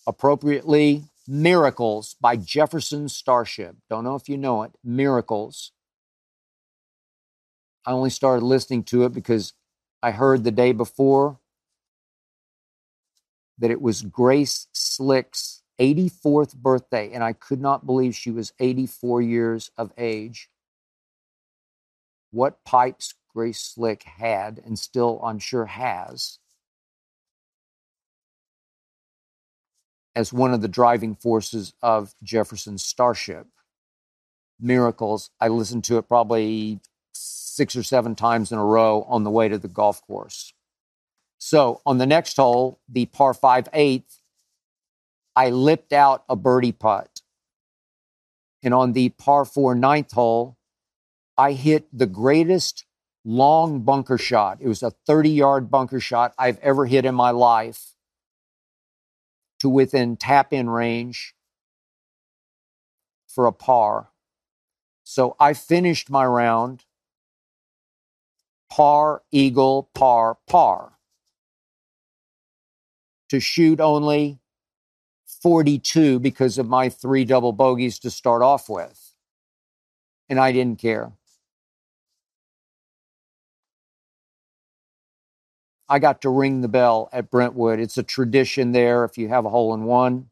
[0.08, 3.78] appropriately, Miracles by Jefferson Starship.
[3.90, 4.72] Don't know if you know it.
[4.84, 5.72] Miracles.
[7.86, 9.54] I only started listening to it because
[10.04, 11.39] I heard the day before
[13.58, 19.22] that it was Grace Slick's 84th birthday, and I could not believe she was 84
[19.22, 20.49] years of age.
[22.32, 26.39] What pipes Grace Slick had, and still, I'm sure, has,
[30.16, 33.47] as one of the driving forces of Jefferson's Starship.
[34.60, 35.32] Miracles.
[35.39, 36.80] I listened to it probably
[37.14, 40.54] six or seven times in a row on the way to the golf course.
[41.44, 44.20] So on the next hole, the par five eighth,
[45.36, 47.22] I lipped out a birdie putt.
[48.62, 50.60] And on the par four ninth hole,
[51.39, 52.86] I hit the greatest
[53.26, 54.60] long bunker shot.
[54.62, 57.96] It was a 30 yard bunker shot I've ever hit in my life
[59.62, 61.34] to within tap in range
[63.28, 64.12] for a par.
[65.04, 66.86] So I finished my round
[68.70, 70.91] par, eagle, par, par
[73.32, 74.40] to shoot only
[75.42, 79.14] 42 because of my three double bogeys to start off with.
[80.28, 81.14] And I didn't care.
[85.88, 87.80] I got to ring the bell at Brentwood.
[87.80, 89.06] It's a tradition there.
[89.06, 90.30] If you have a hole in one,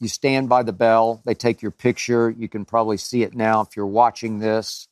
[0.00, 1.22] you stand by the bell.
[1.24, 2.28] They take your picture.
[2.28, 4.86] You can probably see it now if you're watching this.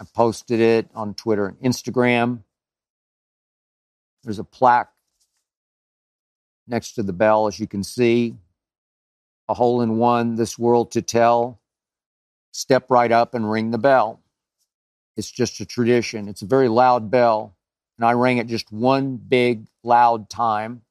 [0.00, 2.44] I posted it on Twitter and Instagram.
[4.26, 4.90] There's a plaque
[6.66, 8.34] next to the bell, as you can see.
[9.48, 11.60] A hole in one, this world to tell.
[12.50, 14.20] Step right up and ring the bell.
[15.16, 16.26] It's just a tradition.
[16.26, 17.54] It's a very loud bell.
[17.98, 20.82] And I rang it just one big, loud time.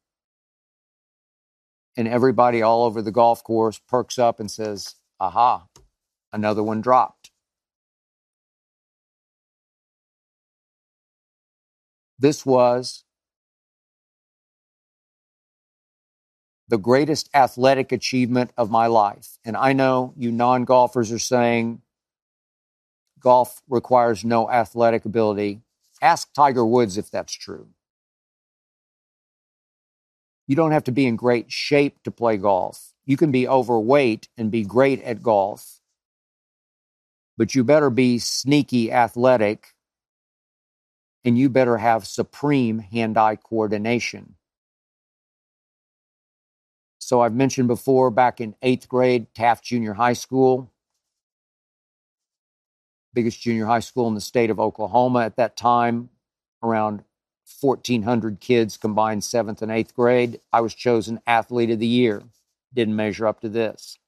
[1.97, 5.67] And everybody all over the golf course perks up and says, aha,
[6.31, 7.31] another one dropped.
[12.17, 13.03] This was
[16.67, 19.37] the greatest athletic achievement of my life.
[19.45, 21.81] And I know you non golfers are saying
[23.19, 25.61] golf requires no athletic ability.
[26.01, 27.67] Ask Tiger Woods if that's true.
[30.47, 32.93] You don't have to be in great shape to play golf.
[33.05, 35.79] You can be overweight and be great at golf,
[37.37, 39.73] but you better be sneaky athletic
[41.23, 44.35] and you better have supreme hand eye coordination.
[47.05, 50.71] So, I've mentioned before back in eighth grade, Taft Junior High School,
[53.13, 56.09] biggest junior high school in the state of Oklahoma at that time,
[56.63, 57.03] around
[57.61, 60.41] 1,400 kids combined seventh and eighth grade.
[60.51, 62.23] I was chosen athlete of the year.
[62.73, 63.99] Didn't measure up to this.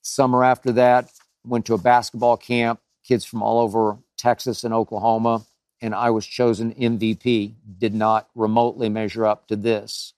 [0.00, 1.12] Summer after that,
[1.46, 5.44] went to a basketball camp, kids from all over Texas and Oklahoma,
[5.82, 7.52] and I was chosen MVP.
[7.76, 10.13] Did not remotely measure up to this.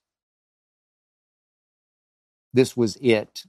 [2.56, 3.44] This was it.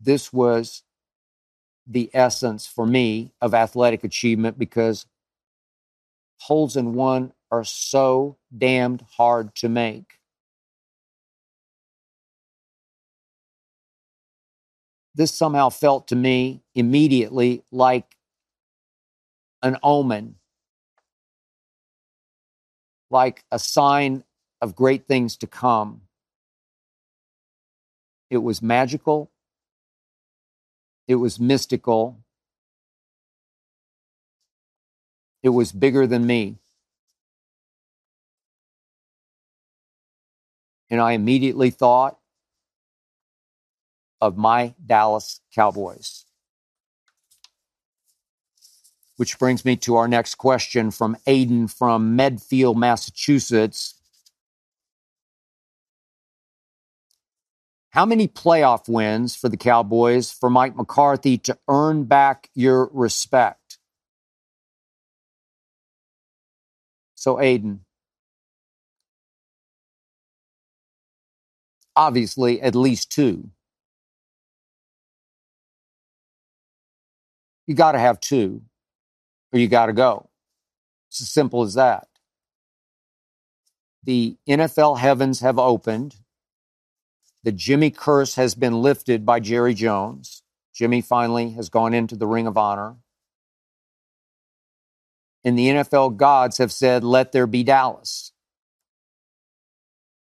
[0.00, 0.82] This was
[1.86, 5.04] the essence for me of athletic achievement because
[6.40, 10.14] holes in one are so damned hard to make.
[15.14, 18.16] This somehow felt to me immediately like
[19.62, 20.36] an omen,
[23.10, 24.24] like a sign
[24.60, 26.02] of great things to come.
[28.30, 29.30] It was magical.
[31.08, 32.18] It was mystical.
[35.42, 36.58] It was bigger than me.
[40.90, 42.18] And I immediately thought
[44.20, 46.25] of my Dallas Cowboys.
[49.16, 53.94] Which brings me to our next question from Aiden from Medfield, Massachusetts.
[57.90, 63.78] How many playoff wins for the Cowboys for Mike McCarthy to earn back your respect?
[67.14, 67.80] So, Aiden,
[71.96, 73.48] obviously, at least two.
[77.66, 78.62] You got to have two,
[79.56, 80.28] or you got to go.
[81.08, 82.08] It's as simple as that.
[84.04, 86.16] The NFL heavens have opened
[87.46, 90.42] the Jimmy curse has been lifted by Jerry Jones.
[90.74, 92.96] Jimmy finally has gone into the Ring of Honor.
[95.44, 98.32] And the NFL gods have said, let there be Dallas.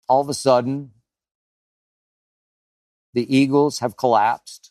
[0.08, 0.92] All of a sudden,
[3.12, 4.69] the Eagles have collapsed.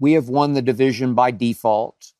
[0.00, 2.12] We have won the division by default.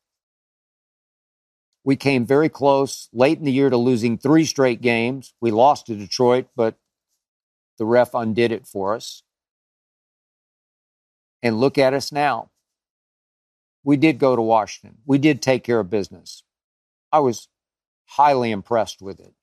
[1.83, 5.33] We came very close late in the year to losing three straight games.
[5.39, 6.75] We lost to Detroit, but
[7.77, 9.23] the ref undid it for us.
[11.41, 12.49] And look at us now.
[13.83, 14.99] We did go to Washington.
[15.05, 16.43] We did take care of business.
[17.11, 17.47] I was
[18.05, 19.33] highly impressed with it.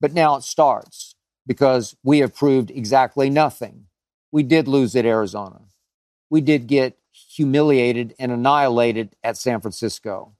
[0.00, 1.16] But now it starts
[1.46, 3.86] because we have proved exactly nothing.
[4.30, 5.62] We did lose at Arizona.
[6.30, 10.34] We did get humiliated and annihilated at San Francisco.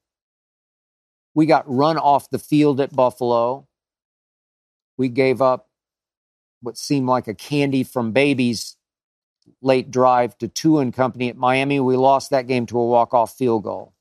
[1.35, 3.67] We got run off the field at Buffalo.
[4.97, 5.69] We gave up
[6.61, 8.77] what seemed like a candy from babies
[9.63, 11.81] late drive to two and company at Miami.
[11.81, 13.95] We lost that game to a walk-off field goal.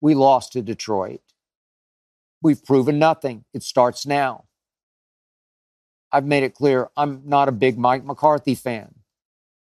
[0.00, 1.20] We lost to Detroit.
[2.42, 3.44] We've proven nothing.
[3.52, 4.44] It starts now.
[6.12, 8.94] I've made it clear I'm not a big Mike McCarthy fan.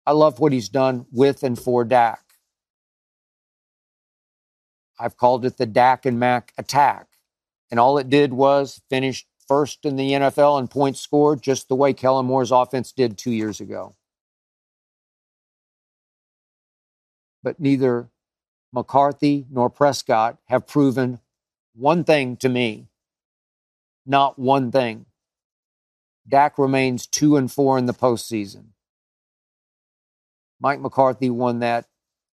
[0.06, 2.22] I love what he's done with and for Dak.
[4.98, 7.08] I've called it the Dak and Mac attack.
[7.70, 11.74] And all it did was finish first in the NFL in points scored, just the
[11.74, 13.94] way Kellen Moore's offense did two years ago.
[17.42, 18.08] But neither
[18.72, 21.20] McCarthy nor Prescott have proven
[21.74, 22.88] one thing to me.
[24.04, 25.06] Not one thing.
[26.28, 28.66] Dak remains two and four in the postseason.
[30.60, 31.86] Mike McCarthy won that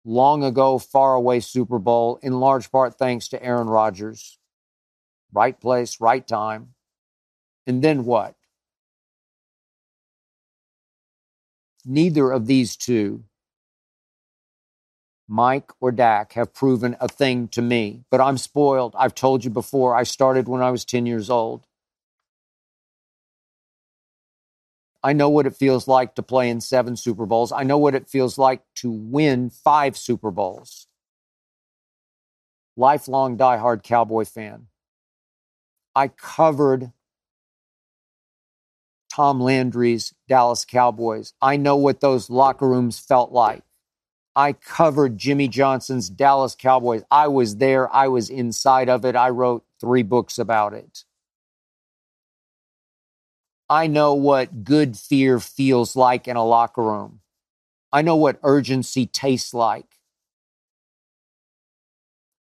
[0.05, 4.38] long ago, far away Super Bowl, in large part thanks to Aaron Rodgers.
[5.32, 6.74] Right place, right time.
[7.65, 8.36] And then what?
[11.86, 13.24] Neither of these two,
[15.28, 18.03] Mike or Dak, have proven a thing to me.
[18.09, 18.95] But I'm spoiled.
[18.97, 21.65] I've told you before, I started when I was 10 years old.
[25.04, 27.51] I know what it feels like to play in seven Super Bowls.
[27.51, 30.88] I know what it feels like to win five Super Bowls.
[32.78, 34.68] Lifelong diehard Cowboy fan.
[35.93, 36.91] I covered
[39.14, 41.34] Tom Landry's Dallas Cowboys.
[41.41, 43.64] I know what those locker rooms felt like.
[44.36, 47.04] I covered Jimmy Johnson's Dallas Cowboys.
[47.12, 47.93] I was there.
[47.93, 49.16] I was inside of it.
[49.16, 51.04] I wrote three books about it.
[53.70, 57.22] I know what good fear feels like in a locker room.
[57.91, 59.99] I know what urgency tastes like.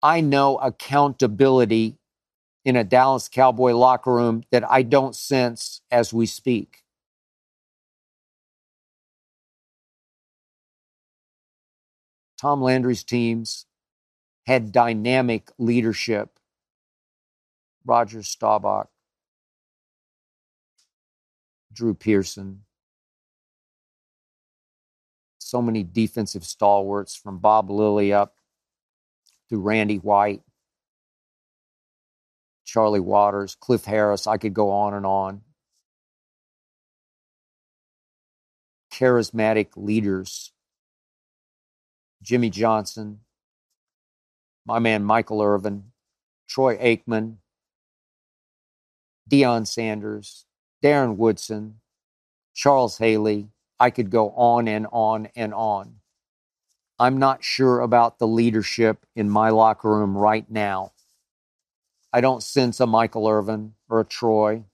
[0.01, 1.97] I know accountability
[2.64, 6.84] in a Dallas Cowboy locker room that I don't sense as we speak.
[12.39, 13.66] Tom Landry's teams
[14.47, 16.39] had dynamic leadership.
[17.86, 18.89] Roger Staubach,
[21.80, 22.63] Drew Pearson,
[25.38, 28.36] so many defensive stalwarts from Bob Lilly up
[29.49, 30.41] to Randy White,
[32.65, 34.27] Charlie Waters, Cliff Harris.
[34.27, 35.39] I could go on and on.
[38.91, 40.51] Charismatic leaders.
[42.21, 43.21] Jimmy Johnson,
[44.65, 45.93] my man Michael Irvin,
[46.49, 47.38] Troy Aikman,
[49.32, 50.45] Deion Sanders,
[50.84, 51.80] Darren Woodson,
[52.53, 53.49] Charles Haley.
[53.80, 55.95] I could go on and on and on.
[56.99, 60.91] I'm not sure about the leadership in my locker room right now.
[62.11, 64.65] I don't sense a Michael Irvin or a Troy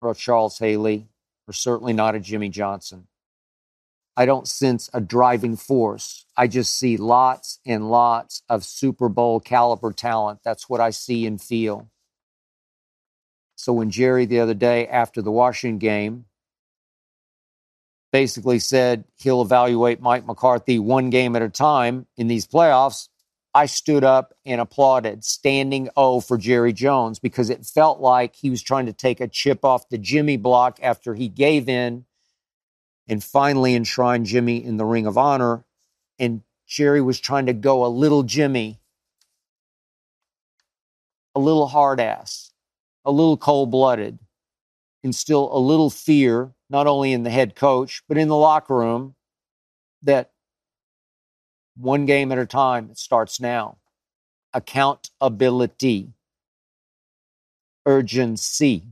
[0.00, 1.08] or a Charles Haley
[1.46, 3.06] or certainly not a Jimmy Johnson.
[4.16, 6.24] I don't sense a driving force.
[6.36, 10.40] I just see lots and lots of Super Bowl caliber talent.
[10.44, 11.90] That's what I see and feel.
[13.64, 16.26] So when Jerry the other day after the Washington game
[18.12, 23.08] basically said he'll evaluate Mike McCarthy one game at a time in these playoffs,
[23.54, 28.50] I stood up and applauded, standing O for Jerry Jones, because it felt like he
[28.50, 32.04] was trying to take a chip off the Jimmy block after he gave in
[33.08, 35.64] and finally enshrined Jimmy in the Ring of Honor.
[36.18, 38.78] And Jerry was trying to go a little Jimmy,
[41.34, 42.50] a little hard ass,
[43.04, 44.18] a little cold blooded,
[45.02, 49.14] instill a little fear, not only in the head coach, but in the locker room
[50.02, 50.30] that
[51.76, 53.78] one game at a time, it starts now.
[54.52, 56.12] Accountability,
[57.84, 58.84] urgency.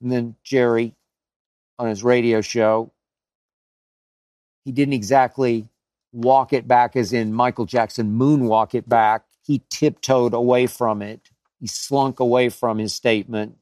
[0.00, 0.94] And then Jerry
[1.78, 2.90] on his radio show,
[4.64, 5.68] he didn't exactly
[6.12, 9.24] walk it back as in Michael Jackson moonwalk it back.
[9.42, 11.30] He tiptoed away from it.
[11.58, 13.56] He slunk away from his statement,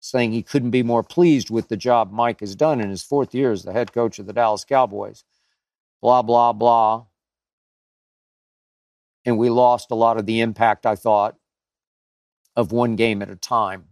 [0.00, 3.34] saying he couldn't be more pleased with the job Mike has done in his fourth
[3.34, 5.24] year as the head coach of the Dallas Cowboys.
[6.02, 7.06] Blah, blah, blah.
[9.24, 11.36] And we lost a lot of the impact, I thought,
[12.54, 13.86] of one game at a time.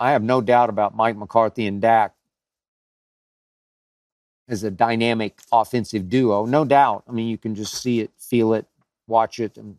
[0.00, 2.14] I have no doubt about Mike McCarthy and Dak
[4.48, 6.44] as a dynamic offensive duo.
[6.46, 7.04] No doubt.
[7.08, 8.66] I mean, you can just see it, feel it,
[9.06, 9.76] watch it, and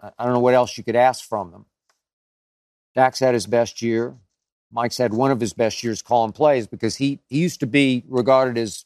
[0.00, 1.66] I don't know what else you could ask from them.
[2.94, 4.16] Dak's had his best year.
[4.72, 8.04] Mike's had one of his best years calling plays because he, he used to be
[8.08, 8.84] regarded as,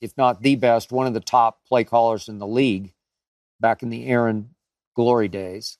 [0.00, 2.92] if not the best, one of the top play callers in the league
[3.60, 4.50] back in the Aaron
[4.94, 5.78] glory days.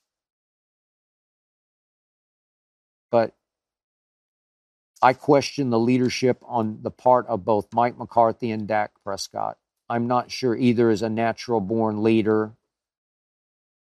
[5.02, 9.58] I question the leadership on the part of both Mike McCarthy and Dak Prescott.
[9.88, 12.52] I'm not sure either is a natural born leader.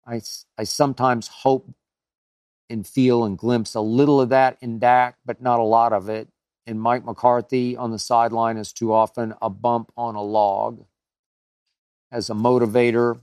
[0.06, 0.20] I,
[0.58, 1.70] I sometimes hope
[2.70, 6.08] and feel and glimpse a little of that in Dak, but not a lot of
[6.08, 6.28] it.
[6.66, 10.84] And Mike McCarthy on the sideline is too often a bump on a log.
[12.12, 13.20] As a motivator,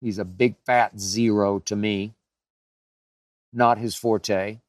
[0.00, 2.14] he's a big fat zero to me,
[3.52, 4.61] not his forte.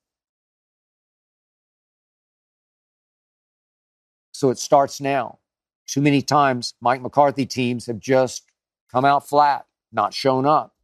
[4.44, 5.40] So it starts now.
[5.88, 8.44] Too many times, Mike McCarthy teams have just
[8.92, 10.76] come out flat, not shown up.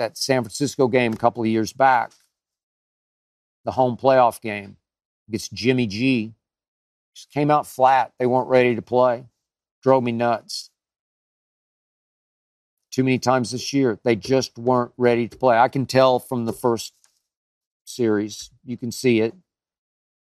[0.00, 2.10] That San Francisco game a couple of years back,
[3.64, 4.78] the home playoff game
[5.28, 6.34] against Jimmy G,
[7.14, 8.12] just came out flat.
[8.18, 9.26] They weren't ready to play.
[9.84, 10.70] Drove me nuts.
[12.90, 15.56] Too many times this year, they just weren't ready to play.
[15.56, 16.94] I can tell from the first
[17.84, 18.50] series.
[18.64, 19.36] You can see it.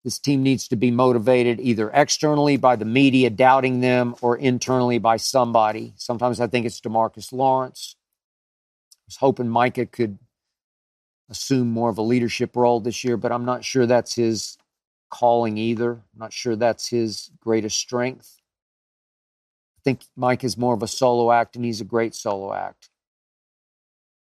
[0.05, 4.99] This team needs to be motivated either externally by the media doubting them or internally
[4.99, 5.92] by somebody.
[5.96, 7.96] Sometimes I think it's DeMarcus Lawrence.
[8.94, 10.18] I was hoping Micah could
[11.28, 14.57] assume more of a leadership role this year, but I'm not sure that's his
[15.11, 15.92] calling either.
[15.92, 18.40] I'm not sure that's his greatest strength.
[19.78, 22.90] I think Mike is more of a solo act, and he's a great solo act.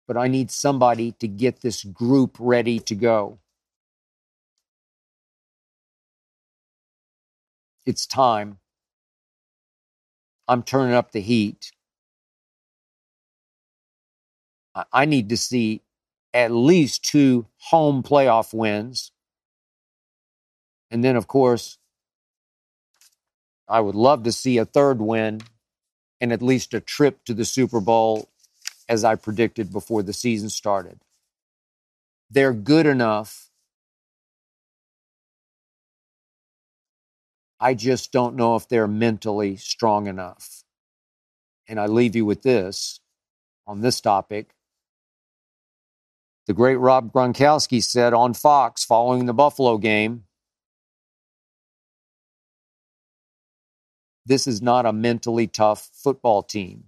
[0.07, 3.39] But I need somebody to get this group ready to go.
[7.85, 8.59] It's time.
[10.47, 11.71] I'm turning up the heat.
[14.75, 15.83] I- need to see
[16.33, 19.11] at least two home playoff wins.
[20.91, 21.77] And then, of course,
[23.67, 25.41] I would love to see a third win
[26.21, 28.29] and at least a trip to the Super Bowl
[28.89, 30.99] as I predicted before the season started.
[32.29, 33.44] They're good enough.
[37.59, 40.63] I just don't know if they're mentally strong enough.
[41.67, 42.99] And I leave you with this
[43.65, 44.53] on this topic.
[46.47, 50.25] The great Rob Gronkowski said on Fox following the Buffalo game
[54.25, 56.85] this is not a mentally tough football team.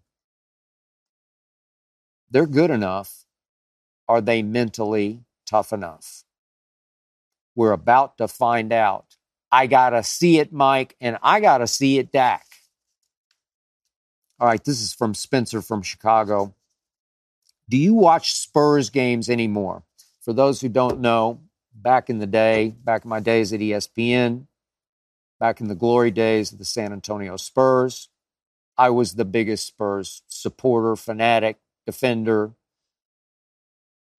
[2.30, 3.26] They're good enough.
[4.08, 6.24] Are they mentally tough enough?
[7.56, 9.17] We're about to find out.
[9.52, 12.46] I got to see it, Mike, and I got to see it, Dak.
[14.40, 16.54] All right, this is from Spencer from Chicago.
[17.70, 19.84] Do you watch Spurs games anymore?
[20.22, 21.42] For those who don't know,
[21.74, 24.48] back in the day, back in my days at ESPN,
[25.40, 28.10] back in the glory days of the San Antonio Spurs,
[28.78, 32.52] I was the biggest Spurs supporter, fanatic, defender,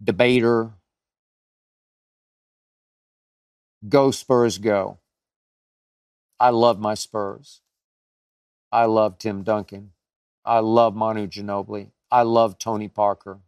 [0.03, 0.73] debater.
[3.89, 4.99] Go Spurs, go.
[6.41, 7.63] I love my Spurs.
[8.71, 9.91] I love Tim Duncan.
[10.45, 11.91] I love Manu Ginobili.
[12.11, 13.41] I love Tony Parker.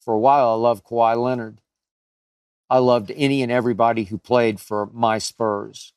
[0.00, 1.60] For a while, I loved Kawhi Leonard.
[2.70, 5.92] I loved any and everybody who played for my Spurs.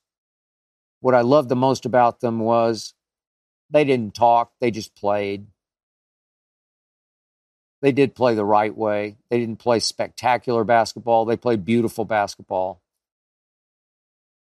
[1.00, 2.94] What I loved the most about them was
[3.70, 5.46] they didn't talk, they just played.
[7.80, 9.16] They did play the right way.
[9.30, 12.81] They didn't play spectacular basketball, they played beautiful basketball.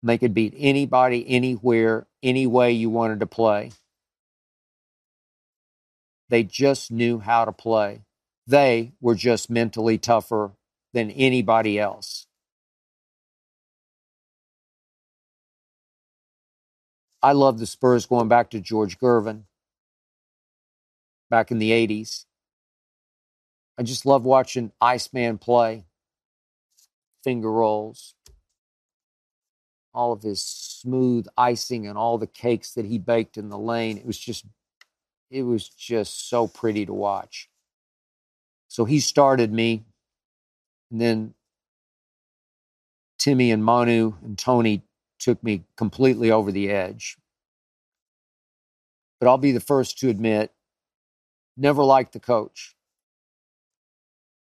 [0.02, 3.72] They could beat anybody, anywhere, any way you wanted to play.
[6.28, 8.02] They just knew how to play.
[8.46, 10.52] They were just mentally tougher
[10.92, 12.26] than anybody else.
[17.22, 19.44] I love the Spurs going back to George Gervin
[21.30, 22.24] back in the 80s.
[23.78, 25.84] I just love watching Iceman play,
[27.24, 28.14] finger rolls,
[29.94, 33.98] all of his smooth icing and all the cakes that he baked in the lane.
[33.98, 34.44] It was just
[35.30, 37.48] it was just so pretty to watch.
[38.68, 39.84] So he started me,
[40.90, 41.34] and then
[43.18, 44.82] Timmy and Manu and Tony
[45.18, 47.16] took me completely over the edge.
[49.20, 50.52] But I'll be the first to admit,
[51.56, 52.74] never liked the coach.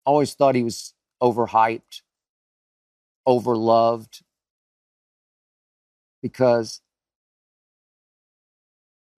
[0.06, 2.02] Always thought he was overhyped,
[3.26, 4.22] overloved,
[6.22, 6.82] because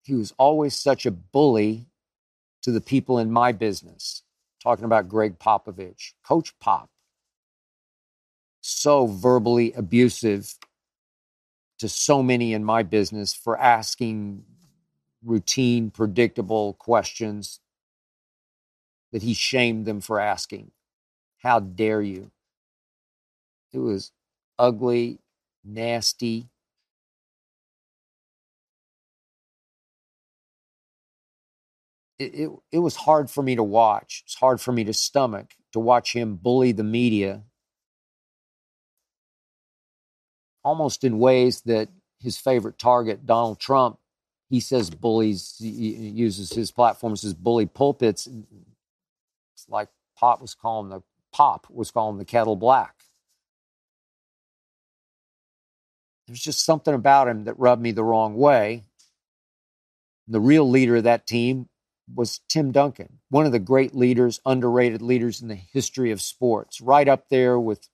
[0.03, 1.87] he was always such a bully
[2.63, 4.23] to the people in my business.
[4.63, 6.89] Talking about Gregg Popovich, Coach Pop.
[8.61, 10.55] so verbally abusive
[11.79, 14.43] to so many in my business for asking
[15.23, 17.61] routine, predictable questions
[19.13, 20.71] that he shamed them for asking.
[21.39, 22.31] How dare you?
[23.73, 24.13] It was
[24.59, 25.19] ugly,
[25.65, 26.49] nasty.
[32.23, 34.23] It, it, was hard for me to watch.
[34.25, 37.43] It's hard for me to stomach to watch him bully the media
[40.63, 43.97] almost in ways that his favorite target, Donald Trump,
[44.49, 48.27] he says bullies, he uses his platforms as bully pulpits.
[48.27, 51.01] It's like Pop was calling the
[51.31, 52.93] Pop was calling the kettle black.
[56.27, 58.83] There's just something about him that rubbed me the wrong way.
[60.27, 61.67] The real leader of that team
[62.13, 66.81] was Tim Duncan, one of the great leaders, underrated leaders in the history of sports,
[66.81, 67.87] right up there with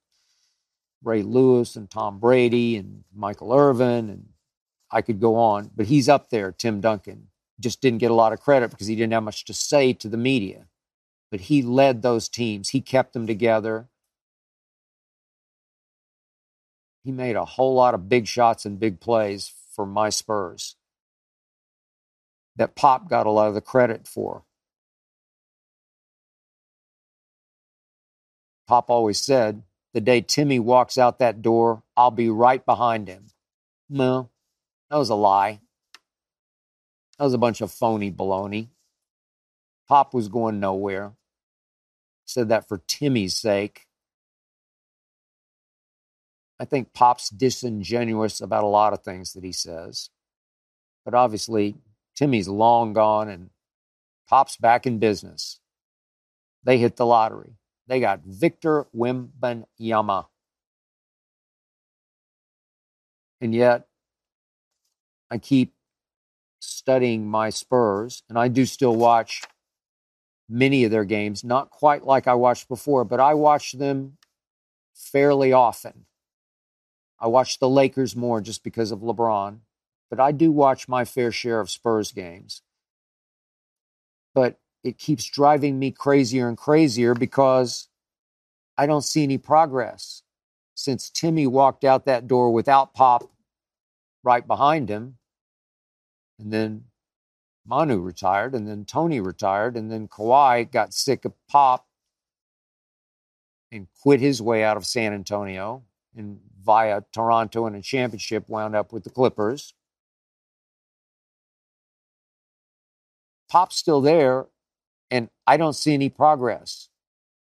[1.04, 4.30] Ray Lewis and Tom Brady and Michael Irvin and
[4.90, 7.28] I could go on, but he's up there, Tim Duncan.
[7.60, 10.08] Just didn't get a lot of credit because he didn't have much to say to
[10.08, 10.68] the media.
[11.30, 13.90] But he led those teams, he kept them together.
[17.04, 20.77] He made a whole lot of big shots and big plays for my Spurs
[22.58, 24.44] that Pop got a lot of the credit for.
[28.68, 33.28] Pop always said, the day Timmy walks out that door, I'll be right behind him.
[33.90, 34.30] No,
[34.90, 35.62] that was a lie.
[37.18, 38.68] That was a bunch of phony baloney.
[39.88, 41.14] Pop was going nowhere.
[42.26, 43.88] Said that for Timmy's sake.
[46.60, 50.10] I think Pop's disingenuous about a lot of things that he says.
[51.06, 51.76] But obviously,
[52.18, 53.52] Timmy's long gone and
[54.28, 55.60] Pop's back in business.
[56.64, 57.54] They hit the lottery.
[57.86, 60.26] They got Victor Wembanyama.
[63.40, 63.88] And yet,
[65.30, 65.76] I keep
[66.60, 69.44] studying my Spurs, and I do still watch
[70.50, 74.18] many of their games, not quite like I watched before, but I watch them
[74.96, 76.06] fairly often.
[77.20, 79.60] I watch the Lakers more just because of LeBron,
[80.10, 82.62] but I do watch my fair share of Spurs games.
[84.34, 87.90] But it keeps driving me crazier and crazier because
[88.78, 90.24] I don't see any progress.
[90.76, 93.32] Since Timmy walked out that door without Pop
[94.24, 95.18] right behind him,
[96.40, 96.86] and then
[97.66, 101.88] Manu retired, and then Tony retired, and then Kawhi got sick of Pop
[103.72, 105.84] and quit his way out of San Antonio
[106.16, 109.74] and via Toronto and a championship wound up with the Clippers.
[113.50, 114.48] Pop's still there,
[115.10, 116.90] and I don't see any progress.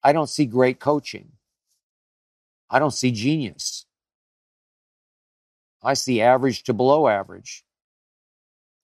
[0.03, 1.33] I don't see great coaching.
[2.71, 3.87] I don't see genius.
[5.83, 7.65] I see average to below average.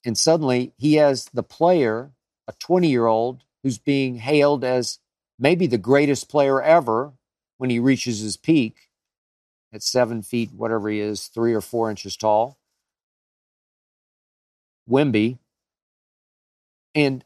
[0.05, 2.13] And suddenly he has the player,
[2.47, 4.99] a 20 year old, who's being hailed as
[5.39, 7.13] maybe the greatest player ever
[7.59, 8.89] when he reaches his peak
[9.73, 12.59] at seven feet, whatever he is, three or four inches tall.
[14.89, 15.39] Wemby.
[16.95, 17.25] And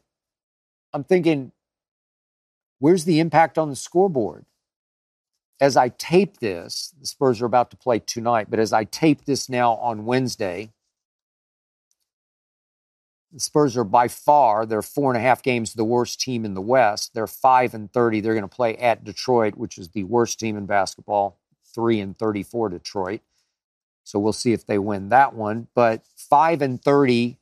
[0.93, 1.51] I'm thinking,
[2.79, 4.45] where's the impact on the scoreboard?
[5.61, 9.25] As I tape this, the Spurs are about to play tonight, but as I tape
[9.25, 10.71] this now on Wednesday,
[13.31, 16.55] the Spurs are by far, they're four and a half games the worst team in
[16.55, 17.13] the West.
[17.13, 18.21] They're five and 30.
[18.21, 21.37] They're going to play at Detroit, which is the worst team in basketball,
[21.75, 23.21] three and 34 Detroit.
[24.03, 25.67] So we'll see if they win that one.
[25.75, 27.37] But five and 30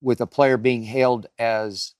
[0.00, 1.94] with a player being hailed as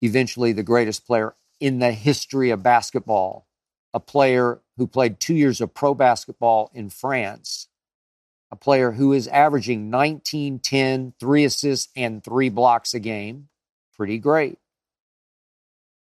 [0.00, 3.46] eventually the greatest player in the history of basketball,
[3.94, 7.68] a player who played two years of pro basketball in France,
[8.50, 13.48] a player who is averaging 19, 10, three assists, and three blocks a game.
[13.96, 14.58] Pretty great.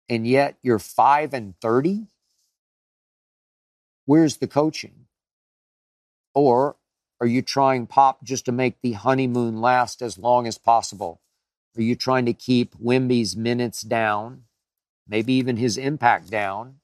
[0.09, 2.07] And yet you're 5 and 30?
[4.05, 5.07] Where's the coaching?
[6.35, 6.77] Or
[7.21, 11.21] are you trying pop just to make the honeymoon last as long as possible?
[11.77, 14.45] Are you trying to keep Wemby's minutes down,
[15.07, 16.77] maybe even his impact down,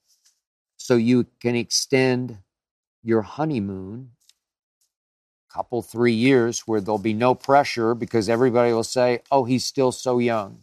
[0.76, 2.39] so you can extend
[3.03, 4.11] your honeymoon
[5.51, 9.64] a couple, three years where there'll be no pressure because everybody will say, oh, he's
[9.64, 10.59] still so young.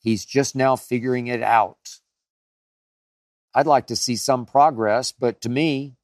[0.00, 1.98] He's just now figuring it out.
[3.54, 5.96] I'd like to see some progress, but to me,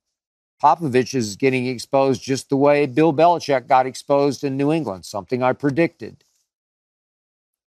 [0.63, 5.43] Popovich is getting exposed just the way Bill Belichick got exposed in New England, something
[5.43, 6.25] I predicted.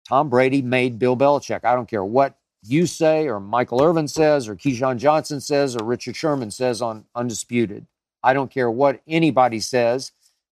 [0.07, 1.63] Tom Brady made Bill Belichick.
[1.63, 5.85] I don't care what you say, or Michael Irvin says, or Keyshawn Johnson says, or
[5.85, 7.85] Richard Sherman says on Undisputed.
[8.23, 10.11] I don't care what anybody says.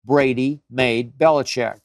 [0.06, 1.80] Brady made Belichick.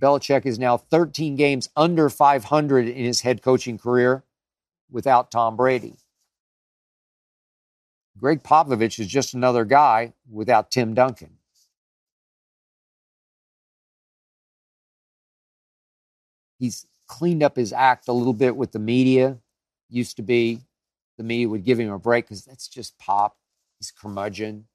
[0.00, 4.24] Belichick is now 13 games under 500 in his head coaching career
[4.90, 5.94] without Tom Brady.
[8.18, 11.38] Gregg Popovich is just another guy without Tim Duncan.
[16.58, 19.38] He's cleaned up his act a little bit with the media.
[19.90, 20.60] Used to be
[21.18, 23.36] the media would give him a break because that's just Pop.
[23.78, 24.66] He's curmudgeon.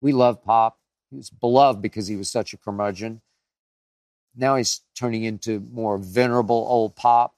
[0.00, 0.78] We love Pop.
[1.10, 3.20] He was beloved because he was such a curmudgeon.
[4.36, 7.34] Now he's turning into more venerable old Pop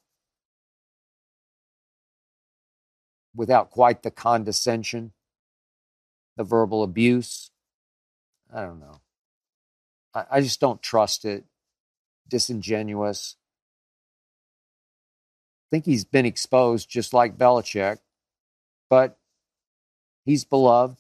[3.35, 5.13] without quite the condescension,
[6.37, 7.51] the verbal abuse.
[8.53, 9.01] I don't know.
[10.15, 11.45] I, I just don't trust it.
[12.29, 13.37] Disingenuous.
[15.67, 17.99] I think he's been exposed just like Belichick,
[18.89, 19.19] but
[20.25, 20.99] he's beloved.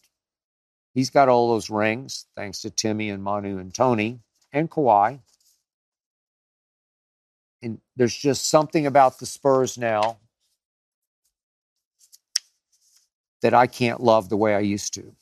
[0.94, 4.20] He's got all those rings thanks to Timmy and Manu and Tony
[4.52, 5.20] and Kawhi.
[7.62, 10.18] And there's just something about the Spurs now
[13.42, 15.14] that I can't love the way I used to.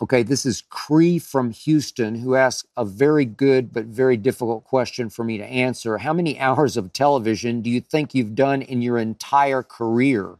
[0.00, 5.10] Okay, this is Cree from Houston who asks a very good but very difficult question
[5.10, 5.98] for me to answer.
[5.98, 10.36] How many hours of television do you think you've done in your entire career?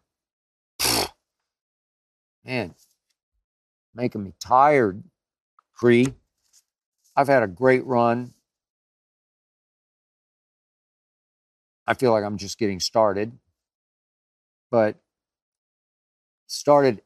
[2.45, 2.75] Man,
[3.95, 5.03] making me tired,
[5.75, 6.15] Cree.
[7.17, 8.35] I've had a great run.
[11.85, 13.33] I feel like I'm just getting started,
[14.71, 14.97] but
[16.47, 17.03] started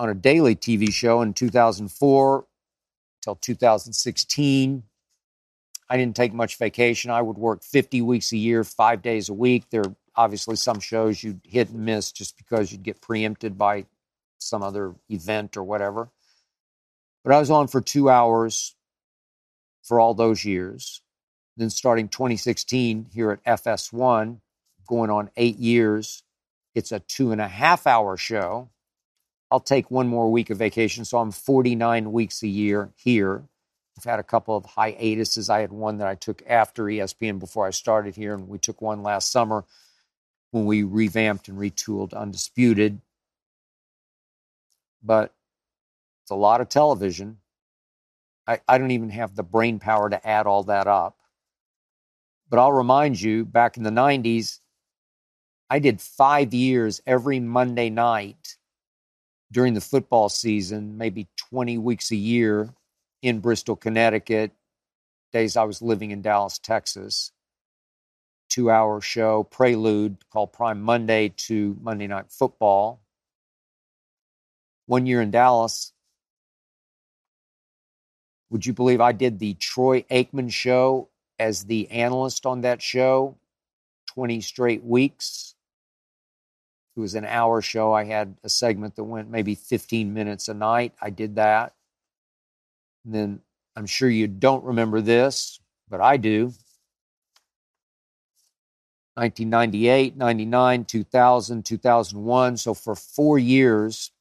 [0.00, 2.46] on a daily TV show in 2004
[3.20, 4.82] till 2016.
[5.90, 7.10] I didn't take much vacation.
[7.10, 9.64] I would work 50 weeks a year, five days a week.
[9.68, 13.84] There are obviously some shows you'd hit and miss just because you'd get preempted by
[14.38, 16.08] some other event or whatever.
[17.22, 18.74] But I was on for two hours
[19.82, 21.02] for all those years.
[21.58, 24.38] Then starting 2016 here at FS1,
[24.88, 26.22] going on eight years,
[26.74, 28.70] it's a two and a half hour show.
[29.50, 31.04] I'll take one more week of vacation.
[31.04, 33.42] So I'm 49 weeks a year here.
[33.98, 35.50] I've had a couple of hiatuses.
[35.50, 38.80] I had one that I took after ESPN before I started here, and we took
[38.80, 39.64] one last summer
[40.52, 43.00] when we revamped and retooled Undisputed.
[45.02, 45.34] But
[46.22, 47.38] it's a lot of television.
[48.46, 51.16] I, I don't even have the brain power to add all that up.
[52.48, 54.60] But I'll remind you, back in the 90s,
[55.68, 58.56] I did five years every Monday night
[59.52, 62.72] during the football season, maybe 20 weeks a year
[63.22, 64.52] in Bristol, Connecticut,
[65.32, 67.32] days I was living in Dallas, Texas.
[68.48, 73.00] Two hour show, prelude called Prime Monday to Monday Night Football.
[74.86, 75.92] One year in Dallas,
[78.50, 83.38] would you believe I did the Troy Aikman show as the analyst on that show
[84.14, 85.54] 20 straight weeks?
[86.96, 87.92] It was an hour show.
[87.92, 90.92] I had a segment that went maybe 15 minutes a night.
[91.00, 91.74] I did that.
[93.04, 93.40] And then
[93.76, 96.52] I'm sure you don't remember this, but I do.
[99.14, 102.56] 1998, 99, 2000, 2001.
[102.56, 104.12] So for four years,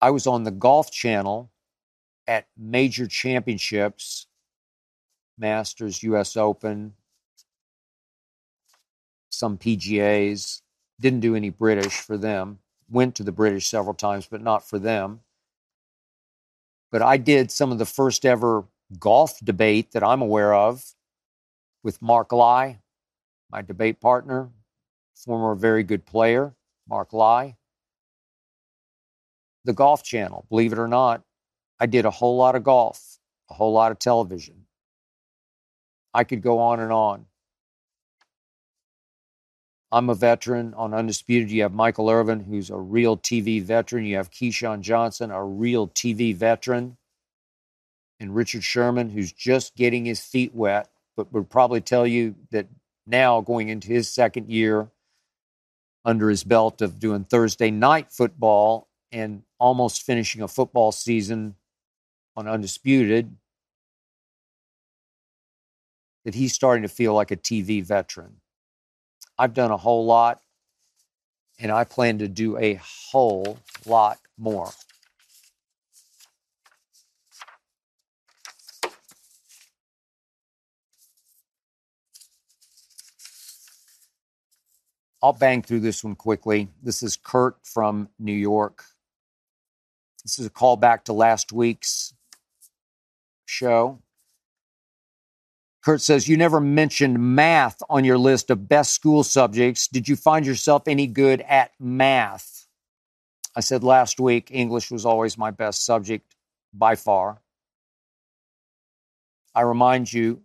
[0.00, 1.50] I was on the Golf Channel
[2.26, 4.26] at major championships,
[5.38, 6.94] Masters, US Open,
[9.44, 10.62] some PGAs.
[10.98, 12.60] Didn't do any British for them.
[12.90, 15.20] Went to the British several times, but not for them.
[16.90, 18.64] But I did some of the first ever
[18.98, 20.94] golf debate that I'm aware of
[21.82, 22.80] with Mark Lye,
[23.52, 24.48] my debate partner,
[25.14, 26.54] former very good player,
[26.88, 27.56] Mark Lye.
[29.66, 31.22] The Golf Channel, believe it or not,
[31.78, 33.18] I did a whole lot of golf,
[33.50, 34.64] a whole lot of television.
[36.14, 37.26] I could go on and on.
[39.94, 41.52] I'm a veteran on Undisputed.
[41.52, 44.04] You have Michael Irvin, who's a real TV veteran.
[44.04, 46.96] You have Keyshawn Johnson, a real TV veteran.
[48.18, 52.66] And Richard Sherman, who's just getting his feet wet, but would probably tell you that
[53.06, 54.88] now going into his second year
[56.04, 61.54] under his belt of doing Thursday night football and almost finishing a football season
[62.34, 63.36] on Undisputed,
[66.24, 68.40] that he's starting to feel like a TV veteran.
[69.38, 70.40] I've done a whole lot
[71.58, 74.70] and I plan to do a whole lot more.
[85.22, 86.68] I'll bang through this one quickly.
[86.82, 88.84] This is Kurt from New York.
[90.22, 92.12] This is a call back to last week's
[93.46, 94.00] show.
[95.84, 99.86] Kurt says, You never mentioned math on your list of best school subjects.
[99.86, 102.66] Did you find yourself any good at math?
[103.54, 106.34] I said last week, English was always my best subject
[106.72, 107.42] by far.
[109.54, 110.42] I remind you,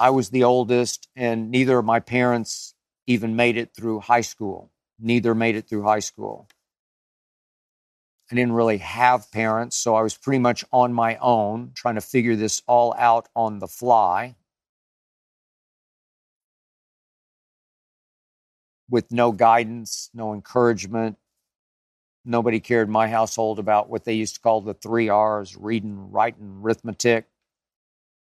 [0.00, 2.74] I was the oldest, and neither of my parents
[3.06, 4.72] even made it through high school.
[4.98, 6.48] Neither made it through high school.
[8.32, 12.00] I didn't really have parents, so I was pretty much on my own, trying to
[12.00, 14.36] figure this all out on the fly.
[18.88, 21.18] With no guidance, no encouragement.
[22.24, 26.10] Nobody cared in my household about what they used to call the three R's reading,
[26.10, 27.26] writing, arithmetic.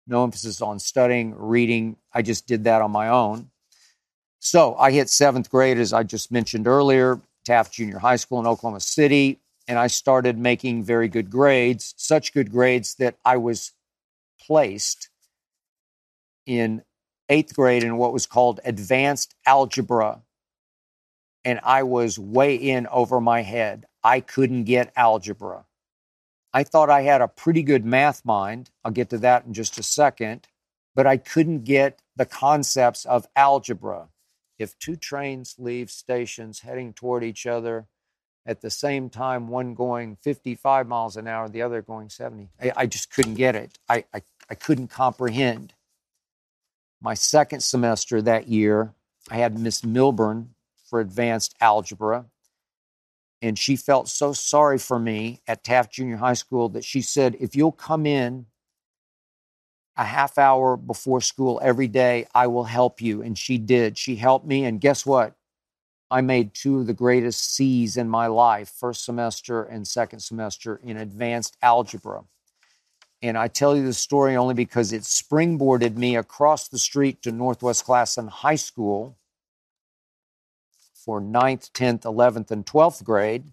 [0.07, 1.97] No emphasis on studying, reading.
[2.11, 3.51] I just did that on my own.
[4.39, 8.47] So I hit seventh grade, as I just mentioned earlier, Taft Junior High School in
[8.47, 13.71] Oklahoma City and I started making very good grades, such good grades that I was
[14.39, 15.09] placed
[16.45, 16.83] in
[17.29, 20.21] eighth grade in what was called advanced algebra.
[21.45, 23.85] And I was way in over my head.
[24.03, 25.65] I couldn't get algebra.
[26.53, 28.69] I thought I had a pretty good math mind.
[28.83, 30.47] I'll get to that in just a second.
[30.95, 34.09] But I couldn't get the concepts of algebra.
[34.59, 37.87] If two trains leave stations heading toward each other,
[38.45, 42.49] at the same time, one going 55 miles an hour, the other going 70.
[42.61, 43.77] I, I just couldn't get it.
[43.87, 45.73] I, I, I couldn't comprehend.
[47.01, 48.93] My second semester that year,
[49.29, 50.55] I had Miss Milburn
[50.89, 52.25] for advanced algebra.
[53.41, 57.35] And she felt so sorry for me at Taft Junior High School that she said,
[57.39, 58.45] if you'll come in
[59.97, 63.21] a half hour before school every day, I will help you.
[63.21, 63.97] And she did.
[63.97, 64.65] She helped me.
[64.65, 65.35] And guess what?
[66.13, 70.79] I made two of the greatest C's in my life, first semester and second semester
[70.83, 72.21] in advanced algebra.
[73.23, 77.31] And I tell you the story only because it springboarded me across the street to
[77.31, 79.17] Northwest Classen High School
[80.93, 83.45] for 9th, 10th, 11th, and 12th grade.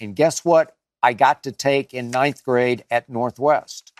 [0.00, 3.93] And guess what I got to take in ninth grade at Northwest?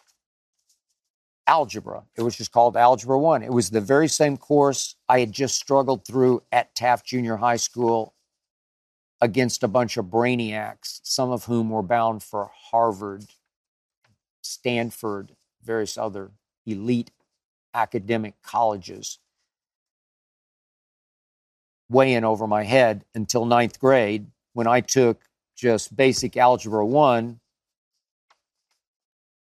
[1.47, 2.05] Algebra.
[2.17, 3.43] It was just called Algebra 1.
[3.43, 7.57] It was the very same course I had just struggled through at Taft Junior High
[7.57, 8.15] School
[9.21, 13.25] against a bunch of brainiacs, some of whom were bound for Harvard,
[14.43, 15.33] Stanford,
[15.63, 16.31] various other
[16.67, 17.11] elite
[17.73, 19.19] academic colleges.
[21.95, 25.23] In over my head until ninth grade when I took
[25.55, 27.39] just basic Algebra 1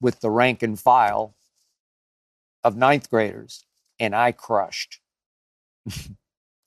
[0.00, 1.34] with the rank and file
[2.64, 3.64] of ninth graders,
[4.00, 5.00] and I crushed.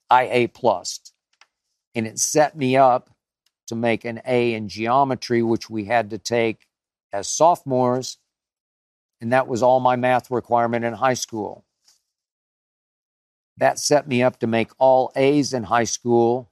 [0.10, 1.02] I A plus,
[1.94, 3.10] and it set me up
[3.66, 6.68] to make an A in geometry, which we had to take
[7.12, 8.18] as sophomores,
[9.20, 11.66] and that was all my math requirement in high school.
[13.58, 16.52] That set me up to make all A's in high school,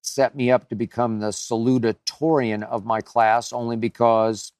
[0.00, 4.52] set me up to become the salutatorian of my class only because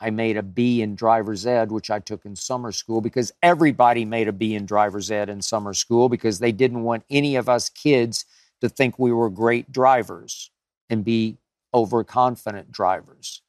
[0.00, 4.04] I made a B in driver's ed, which I took in summer school because everybody
[4.04, 7.48] made a B in driver's ed in summer school because they didn't want any of
[7.48, 8.24] us kids
[8.60, 10.50] to think we were great drivers
[10.90, 11.38] and be
[11.72, 13.42] overconfident drivers.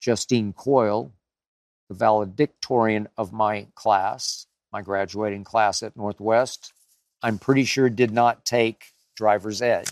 [0.00, 1.12] Justine Coyle,
[1.88, 6.72] the valedictorian of my class, my graduating class at Northwest,
[7.22, 9.88] I'm pretty sure did not take driver's ed.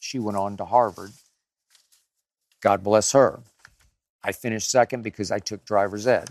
[0.00, 1.12] She went on to Harvard.
[2.60, 3.40] God bless her.
[4.24, 6.30] I finished second because I took driver's ed.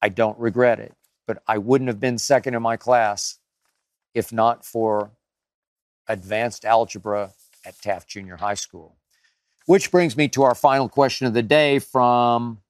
[0.00, 0.94] I don't regret it,
[1.26, 3.38] but I wouldn't have been second in my class
[4.14, 5.10] if not for
[6.08, 7.32] advanced algebra
[7.64, 8.96] at Taft Junior High School.
[9.66, 12.60] Which brings me to our final question of the day from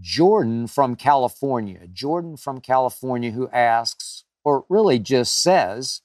[0.00, 1.86] Jordan from California.
[1.92, 6.02] Jordan from California, who asks, or really just says,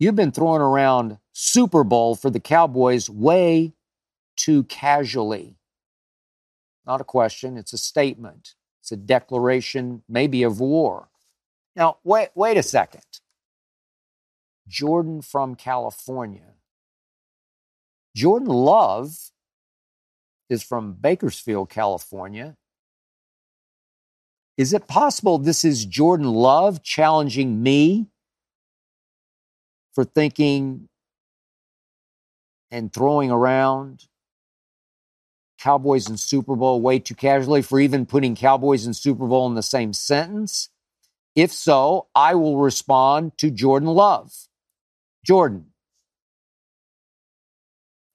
[0.00, 3.72] You've been throwing around Super Bowl for the Cowboys way
[4.36, 5.56] too casually.
[6.86, 8.54] Not a question, it's a statement.
[8.82, 11.08] It's a declaration, maybe of war.
[11.74, 13.02] Now, wait, wait a second.
[14.68, 16.54] Jordan from California.
[18.14, 19.16] Jordan Love
[20.48, 22.56] is from Bakersfield, California.
[24.56, 28.06] Is it possible this is Jordan Love challenging me
[29.92, 30.88] for thinking
[32.70, 34.06] and throwing around
[35.58, 39.54] Cowboys and Super Bowl way too casually for even putting Cowboys and Super Bowl in
[39.54, 40.68] the same sentence.
[41.34, 44.32] If so, I will respond to Jordan Love.
[45.24, 45.66] Jordan,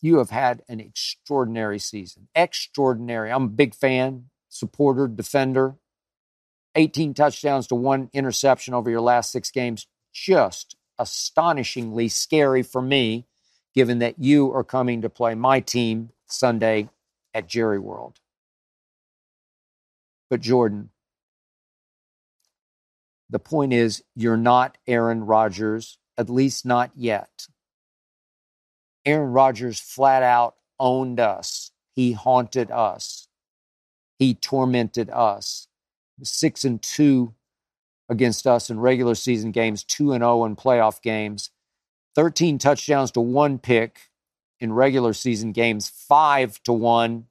[0.02, 2.28] you have had an extraordinary season.
[2.36, 3.32] Extraordinary.
[3.32, 5.76] I'm a big fan, supporter, defender.
[6.76, 9.88] 18 touchdowns to one interception over your last six games.
[10.14, 13.26] Just astonishingly scary for me,
[13.74, 16.90] given that you are coming to play my team Sunday
[17.34, 18.18] at Jerry World.
[20.30, 20.90] But Jordan,
[23.30, 27.48] the point is, you're not Aaron Rodgers, at least not yet.
[29.06, 31.72] Aaron Rodgers flat out owned us.
[31.96, 33.28] He haunted us.
[34.18, 35.68] He tormented us.
[36.22, 37.34] Six and two
[38.10, 41.52] against us in regular season games, two and zero in playoff games.
[42.16, 44.09] Thirteen touchdowns to one pick
[44.60, 47.26] in regular season games, five to one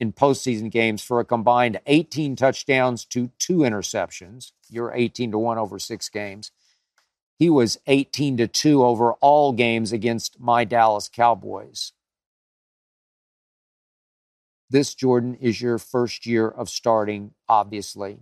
[0.00, 4.52] in postseason games for a combined 18 touchdowns to two interceptions.
[4.70, 6.50] You're 18 to 1 over six games.
[7.38, 11.92] He was 18 to 2 over all games against my Dallas Cowboys.
[14.70, 18.20] This, Jordan, is your first year of starting, obviously.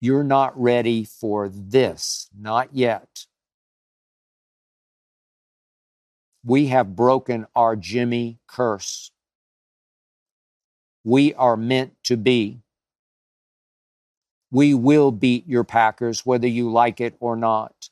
[0.00, 3.26] You're not ready for this, not yet.
[6.46, 9.10] We have broken our Jimmy curse
[11.06, 12.58] we are meant to be.
[14.50, 17.90] We will beat your Packers, whether you like it or not.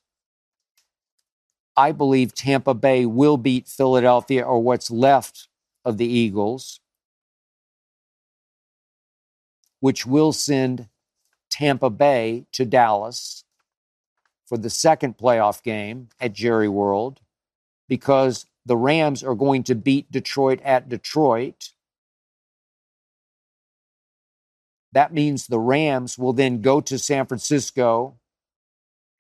[1.77, 5.47] I believe Tampa Bay will beat Philadelphia or what's left
[5.85, 6.81] of the Eagles,
[9.79, 10.89] which will send
[11.51, 13.45] Tampa Bay to Dallas
[14.45, 17.21] for the second playoff game at Jerry World
[17.89, 21.71] because the Rams are going to beat Detroit at Detroit
[24.95, 28.21] That means the Rams will then go to San Francisco.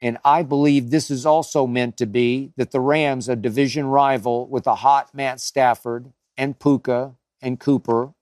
[0.01, 4.47] And I believe this is also meant to be that the Rams, a division rival
[4.47, 8.15] with a hot Matt Stafford and Puka and Cooper,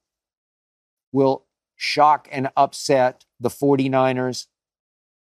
[1.13, 1.45] will
[1.77, 4.47] shock and upset the 49ers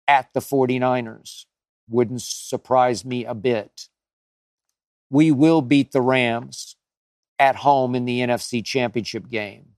[0.07, 1.45] at the 49ers.
[1.89, 3.89] Wouldn't surprise me a bit.
[5.11, 6.75] We will beat the Rams
[7.37, 9.73] at home in the NFC Championship game.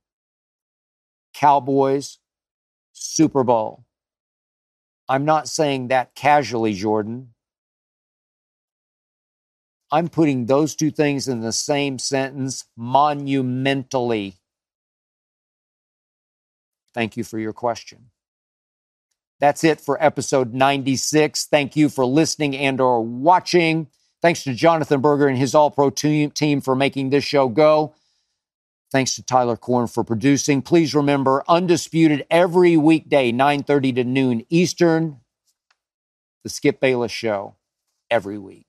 [1.34, 2.20] Cowboys
[2.94, 3.84] Super Bowl.
[5.10, 7.34] I'm not saying that casually, Jordan.
[9.92, 14.36] I'm putting those two things in the same sentence monumentally.
[16.94, 18.12] Thank you for your question.
[19.40, 21.46] That's it for episode 96.
[21.46, 23.88] Thank you for listening and or watching.
[24.24, 27.94] Thanks to Jonathan Berger and his All-Pro team for making this show go.
[28.90, 30.62] Thanks to Tyler Korn for producing.
[30.62, 35.20] Please remember, Undisputed every weekday, 9.30 to noon Eastern.
[36.44, 37.56] The Skip Bayless Show
[38.10, 38.68] every week.